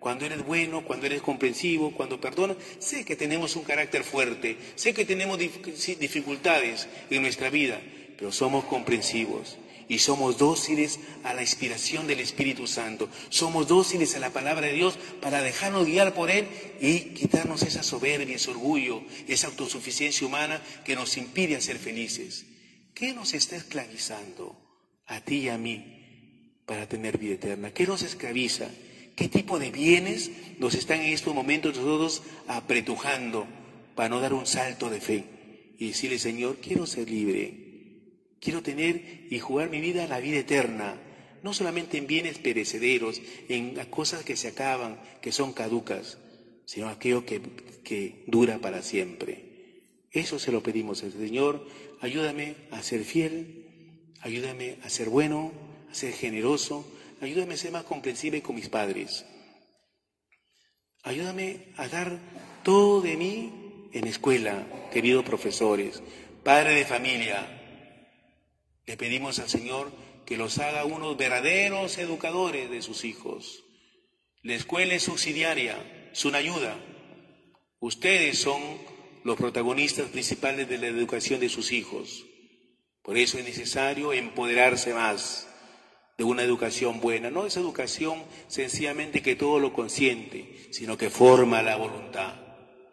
Cuando 0.00 0.26
eres 0.26 0.44
bueno, 0.44 0.84
cuando 0.84 1.06
eres 1.06 1.22
comprensivo, 1.22 1.92
cuando 1.92 2.20
perdonas, 2.20 2.56
sé 2.80 3.04
que 3.04 3.14
tenemos 3.14 3.54
un 3.54 3.62
carácter 3.62 4.02
fuerte, 4.02 4.56
sé 4.74 4.92
que 4.94 5.04
tenemos 5.04 5.38
dificultades 5.38 6.88
en 7.08 7.22
nuestra 7.22 7.50
vida, 7.50 7.80
pero 8.18 8.32
somos 8.32 8.64
comprensivos 8.64 9.56
y 9.88 9.98
somos 9.98 10.38
dóciles 10.38 11.00
a 11.22 11.34
la 11.34 11.42
inspiración 11.42 12.06
del 12.06 12.20
Espíritu 12.20 12.66
Santo. 12.66 13.08
Somos 13.28 13.68
dóciles 13.68 14.14
a 14.14 14.18
la 14.18 14.30
palabra 14.30 14.66
de 14.66 14.72
Dios 14.72 14.98
para 15.20 15.42
dejarnos 15.42 15.86
guiar 15.86 16.14
por 16.14 16.30
Él 16.30 16.46
y 16.80 17.14
quitarnos 17.14 17.62
esa 17.62 17.82
soberbia, 17.82 18.36
ese 18.36 18.50
orgullo, 18.50 19.02
esa 19.28 19.48
autosuficiencia 19.48 20.26
humana 20.26 20.62
que 20.84 20.96
nos 20.96 21.16
impide 21.16 21.60
ser 21.60 21.78
felices. 21.78 22.46
¿Qué 22.94 23.12
nos 23.12 23.34
está 23.34 23.56
esclavizando 23.56 24.56
a 25.06 25.20
ti 25.20 25.36
y 25.38 25.48
a 25.48 25.58
mí 25.58 26.60
para 26.66 26.88
tener 26.88 27.18
vida 27.18 27.34
eterna? 27.34 27.72
¿Qué 27.72 27.86
nos 27.86 28.02
esclaviza? 28.02 28.68
¿Qué 29.16 29.28
tipo 29.28 29.58
de 29.58 29.70
bienes 29.70 30.30
nos 30.58 30.74
están 30.74 31.00
en 31.00 31.12
estos 31.12 31.34
momentos 31.34 31.76
nosotros 31.76 32.22
apretujando 32.48 33.46
para 33.94 34.08
no 34.08 34.20
dar 34.20 34.32
un 34.32 34.46
salto 34.46 34.90
de 34.90 35.00
fe 35.00 35.24
y 35.78 35.88
decirle, 35.88 36.18
Señor, 36.18 36.58
quiero 36.60 36.86
ser 36.86 37.08
libre, 37.08 37.63
quiero 38.44 38.62
tener 38.62 39.26
y 39.30 39.38
jugar 39.38 39.70
mi 39.70 39.80
vida 39.80 40.04
a 40.04 40.08
la 40.08 40.20
vida 40.20 40.38
eterna, 40.38 41.00
no 41.42 41.54
solamente 41.54 41.96
en 41.96 42.06
bienes 42.06 42.38
perecederos, 42.38 43.20
en 43.48 43.74
cosas 43.86 44.22
que 44.22 44.36
se 44.36 44.48
acaban, 44.48 45.00
que 45.22 45.32
son 45.32 45.54
caducas, 45.54 46.18
sino 46.66 46.88
aquello 46.88 47.24
que, 47.24 47.40
que 47.82 48.24
dura 48.26 48.58
para 48.58 48.82
siempre. 48.82 49.82
Eso 50.12 50.38
se 50.38 50.52
lo 50.52 50.62
pedimos 50.62 51.02
al 51.02 51.12
Señor, 51.12 51.66
ayúdame 52.00 52.54
a 52.70 52.82
ser 52.82 53.04
fiel, 53.04 54.12
ayúdame 54.20 54.76
a 54.84 54.90
ser 54.90 55.08
bueno, 55.08 55.50
a 55.90 55.94
ser 55.94 56.12
generoso, 56.12 56.86
ayúdame 57.20 57.54
a 57.54 57.58
ser 57.58 57.72
más 57.72 57.84
comprensible 57.84 58.42
con 58.42 58.56
mis 58.56 58.68
padres. 58.68 59.24
Ayúdame 61.02 61.72
a 61.76 61.88
dar 61.88 62.18
todo 62.62 63.00
de 63.00 63.16
mí 63.16 63.88
en 63.92 64.06
escuela, 64.06 64.66
queridos 64.92 65.24
profesores, 65.24 66.02
padre 66.42 66.74
de 66.74 66.84
familia. 66.84 67.63
Le 68.86 68.96
pedimos 68.96 69.38
al 69.38 69.48
Señor 69.48 69.90
que 70.26 70.36
los 70.36 70.58
haga 70.58 70.84
unos 70.84 71.16
verdaderos 71.16 71.98
educadores 71.98 72.70
de 72.70 72.82
sus 72.82 73.04
hijos. 73.04 73.64
La 74.42 74.54
escuela 74.54 74.94
es 74.94 75.04
subsidiaria, 75.04 76.10
es 76.12 76.24
una 76.24 76.38
ayuda. 76.38 76.76
Ustedes 77.80 78.38
son 78.38 78.60
los 79.24 79.36
protagonistas 79.36 80.08
principales 80.10 80.68
de 80.68 80.78
la 80.78 80.86
educación 80.86 81.40
de 81.40 81.48
sus 81.48 81.72
hijos. 81.72 82.26
Por 83.02 83.16
eso 83.16 83.38
es 83.38 83.44
necesario 83.44 84.12
empoderarse 84.12 84.94
más 84.94 85.48
de 86.16 86.24
una 86.24 86.42
educación 86.42 87.00
buena. 87.00 87.30
No 87.30 87.46
es 87.46 87.56
educación 87.56 88.22
sencillamente 88.48 89.22
que 89.22 89.36
todo 89.36 89.58
lo 89.58 89.72
consiente, 89.72 90.68
sino 90.70 90.96
que 90.96 91.10
forma 91.10 91.62
la 91.62 91.76
voluntad, 91.76 92.34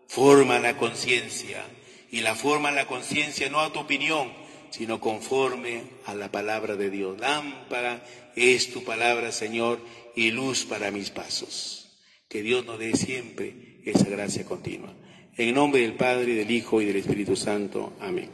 forma 0.08 0.60
la 0.60 0.78
conciencia. 0.78 1.64
Y 2.10 2.22
la 2.22 2.36
forma 2.36 2.72
la 2.72 2.88
conciencia 2.88 3.50
no 3.50 3.62
a 3.62 3.72
tu 3.72 3.80
opinión, 3.80 4.34
sino 4.72 5.00
conforme 5.00 5.84
a 6.06 6.16
la 6.16 6.32
palabra 6.32 6.76
de 6.76 6.90
Dios. 6.90 7.20
Lámpara 7.20 8.04
es 8.36 8.72
tu 8.72 8.84
palabra, 8.84 9.32
Señor, 9.32 9.80
y 10.16 10.32
luz 10.32 10.66
para 10.66 10.92
mis 10.92 11.10
pasos. 11.10 11.90
Que 12.28 12.42
Dios 12.42 12.66
nos 12.66 12.80
dé 12.80 12.96
siempre 12.96 13.82
esa 13.86 14.10
gracia 14.10 14.46
continua. 14.46 14.94
En 15.38 15.54
nombre 15.54 15.82
del 15.82 15.94
Padre, 15.94 16.34
del 16.34 16.52
Hijo 16.52 16.82
y 16.82 16.86
del 16.86 16.98
Espíritu 16.98 17.36
Santo. 17.36 17.94
Amén. 18.00 18.30